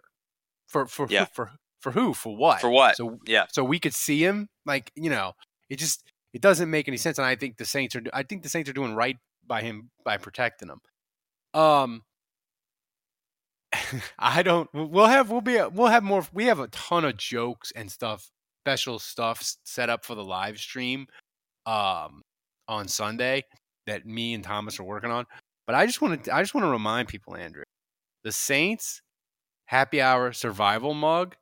For 0.66 0.86
for 0.86 1.06
yeah. 1.08 1.26
for 1.26 1.52
for 1.80 1.92
who? 1.92 2.14
For 2.14 2.36
what? 2.36 2.60
For 2.60 2.70
what? 2.70 2.96
So 2.96 3.18
yeah. 3.26 3.46
So 3.52 3.62
we 3.62 3.78
could 3.78 3.94
see 3.94 4.24
him 4.24 4.48
like 4.66 4.90
you 4.96 5.10
know 5.10 5.34
it 5.70 5.78
just 5.78 6.02
it 6.32 6.40
doesn't 6.40 6.70
make 6.70 6.88
any 6.88 6.96
sense. 6.96 7.18
And 7.18 7.26
I 7.26 7.36
think 7.36 7.56
the 7.56 7.64
Saints 7.64 7.94
are 7.94 8.02
I 8.12 8.24
think 8.24 8.42
the 8.42 8.48
Saints 8.48 8.68
are 8.68 8.72
doing 8.72 8.94
right 8.94 9.16
by 9.46 9.62
him 9.62 9.90
by 10.04 10.16
protecting 10.16 10.68
him. 10.68 10.80
Um, 11.54 12.02
I 14.18 14.42
don't. 14.42 14.68
We'll 14.72 15.06
have. 15.06 15.30
We'll 15.30 15.40
be. 15.40 15.60
We'll 15.72 15.88
have 15.88 16.02
more. 16.02 16.26
We 16.32 16.46
have 16.46 16.60
a 16.60 16.68
ton 16.68 17.04
of 17.04 17.16
jokes 17.16 17.72
and 17.74 17.90
stuff, 17.90 18.30
special 18.64 18.98
stuff 18.98 19.42
set 19.64 19.90
up 19.90 20.04
for 20.04 20.14
the 20.14 20.24
live 20.24 20.58
stream, 20.58 21.06
um, 21.66 22.22
on 22.68 22.88
Sunday 22.88 23.44
that 23.86 24.06
me 24.06 24.34
and 24.34 24.44
Thomas 24.44 24.78
are 24.78 24.84
working 24.84 25.10
on. 25.10 25.26
But 25.66 25.74
I 25.76 25.86
just 25.86 26.00
want 26.02 26.24
to. 26.24 26.34
I 26.34 26.42
just 26.42 26.54
want 26.54 26.64
to 26.66 26.70
remind 26.70 27.08
people, 27.08 27.36
Andrew, 27.36 27.64
the 28.24 28.32
Saints 28.32 29.00
happy 29.66 30.00
hour 30.00 30.32
survival 30.32 30.94
mug. 30.94 31.36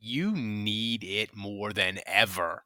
You 0.00 0.32
need 0.32 1.02
it 1.02 1.34
more 1.34 1.72
than 1.72 1.98
ever. 2.06 2.62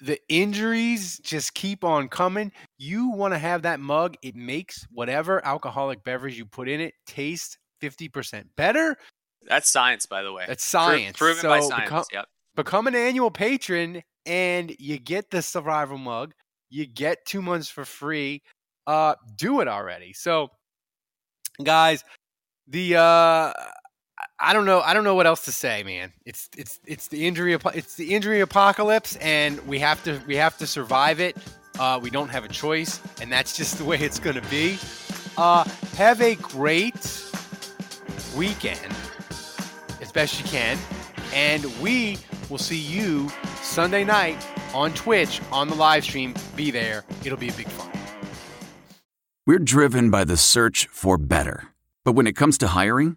The 0.00 0.20
injuries 0.28 1.18
just 1.20 1.54
keep 1.54 1.82
on 1.82 2.08
coming. 2.08 2.52
You 2.78 3.10
want 3.10 3.32
to 3.32 3.38
have 3.38 3.62
that 3.62 3.80
mug. 3.80 4.16
It 4.22 4.36
makes 4.36 4.86
whatever 4.90 5.44
alcoholic 5.44 6.04
beverage 6.04 6.36
you 6.36 6.44
put 6.44 6.68
in 6.68 6.80
it 6.80 6.94
taste 7.06 7.58
50% 7.82 8.44
better. 8.56 8.96
That's 9.48 9.70
science, 9.70 10.06
by 10.06 10.22
the 10.22 10.32
way. 10.32 10.44
That's 10.46 10.64
science. 10.64 11.16
Pro- 11.16 11.28
proven 11.28 11.42
so 11.42 11.48
by 11.48 11.60
science. 11.60 11.84
Become, 11.84 12.04
yep. 12.12 12.26
become 12.54 12.86
an 12.86 12.94
annual 12.94 13.30
patron 13.30 14.02
and 14.26 14.74
you 14.78 14.98
get 14.98 15.30
the 15.30 15.40
survival 15.40 15.98
mug. 15.98 16.34
You 16.68 16.86
get 16.86 17.24
two 17.24 17.40
months 17.40 17.68
for 17.68 17.84
free. 17.84 18.42
Uh, 18.86 19.14
do 19.36 19.60
it 19.60 19.68
already. 19.68 20.12
So, 20.12 20.48
guys, 21.62 22.04
the 22.66 22.96
uh, 22.96 23.52
I 24.38 24.52
don't 24.52 24.64
know. 24.64 24.80
I 24.80 24.94
don't 24.94 25.04
know 25.04 25.14
what 25.14 25.26
else 25.26 25.44
to 25.44 25.52
say, 25.52 25.82
man. 25.82 26.12
It's 26.24 26.48
it's 26.56 26.80
it's 26.86 27.08
the 27.08 27.26
injury 27.26 27.56
it's 27.74 27.96
the 27.96 28.14
injury 28.14 28.40
apocalypse, 28.40 29.16
and 29.16 29.60
we 29.66 29.78
have 29.80 30.02
to 30.04 30.20
we 30.26 30.36
have 30.36 30.56
to 30.58 30.66
survive 30.66 31.20
it. 31.20 31.36
Uh, 31.78 32.00
we 32.02 32.08
don't 32.08 32.28
have 32.28 32.44
a 32.44 32.48
choice, 32.48 33.00
and 33.20 33.30
that's 33.30 33.56
just 33.56 33.76
the 33.78 33.84
way 33.84 33.98
it's 33.98 34.18
going 34.18 34.36
to 34.36 34.48
be. 34.48 34.78
Uh, 35.36 35.64
have 35.96 36.20
a 36.22 36.34
great 36.36 36.94
weekend, 38.36 38.80
as 40.00 40.10
best 40.12 40.40
you 40.40 40.46
can. 40.46 40.78
And 41.34 41.64
we 41.82 42.18
will 42.48 42.58
see 42.58 42.78
you 42.78 43.30
Sunday 43.60 44.04
night 44.04 44.46
on 44.74 44.94
Twitch 44.94 45.42
on 45.52 45.68
the 45.68 45.74
live 45.74 46.04
stream. 46.04 46.34
Be 46.54 46.70
there. 46.70 47.04
It'll 47.24 47.36
be 47.36 47.48
a 47.48 47.52
big 47.52 47.68
fun. 47.68 47.90
We're 49.46 49.58
driven 49.58 50.10
by 50.10 50.24
the 50.24 50.36
search 50.36 50.88
for 50.90 51.18
better. 51.18 51.68
But 52.04 52.12
when 52.12 52.26
it 52.26 52.36
comes 52.36 52.56
to 52.58 52.68
hiring, 52.68 53.16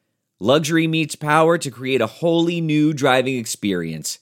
Luxury 0.43 0.87
meets 0.87 1.15
power 1.15 1.59
to 1.59 1.69
create 1.69 2.01
a 2.01 2.07
wholly 2.07 2.61
new 2.61 2.93
driving 2.93 3.37
experience. 3.37 4.17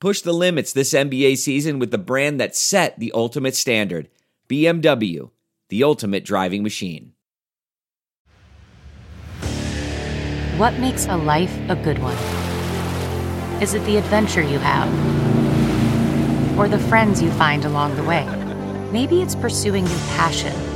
Push 0.00 0.20
the 0.20 0.32
limits 0.32 0.72
this 0.72 0.92
NBA 0.92 1.38
season 1.38 1.80
with 1.80 1.90
the 1.90 1.98
brand 1.98 2.38
that 2.38 2.54
set 2.54 2.96
the 3.00 3.10
ultimate 3.16 3.56
standard 3.56 4.08
BMW, 4.48 5.28
the 5.68 5.82
ultimate 5.82 6.24
driving 6.24 6.62
machine. 6.62 7.14
What 10.56 10.78
makes 10.78 11.06
a 11.06 11.16
life 11.16 11.58
a 11.68 11.74
good 11.74 11.98
one? 11.98 12.14
Is 13.60 13.74
it 13.74 13.84
the 13.86 13.96
adventure 13.96 14.42
you 14.42 14.60
have? 14.60 14.88
Or 16.56 16.68
the 16.68 16.78
friends 16.78 17.20
you 17.20 17.32
find 17.32 17.64
along 17.64 17.96
the 17.96 18.04
way? 18.04 18.24
Maybe 18.92 19.20
it's 19.20 19.34
pursuing 19.34 19.84
your 19.84 19.98
passion 20.14 20.75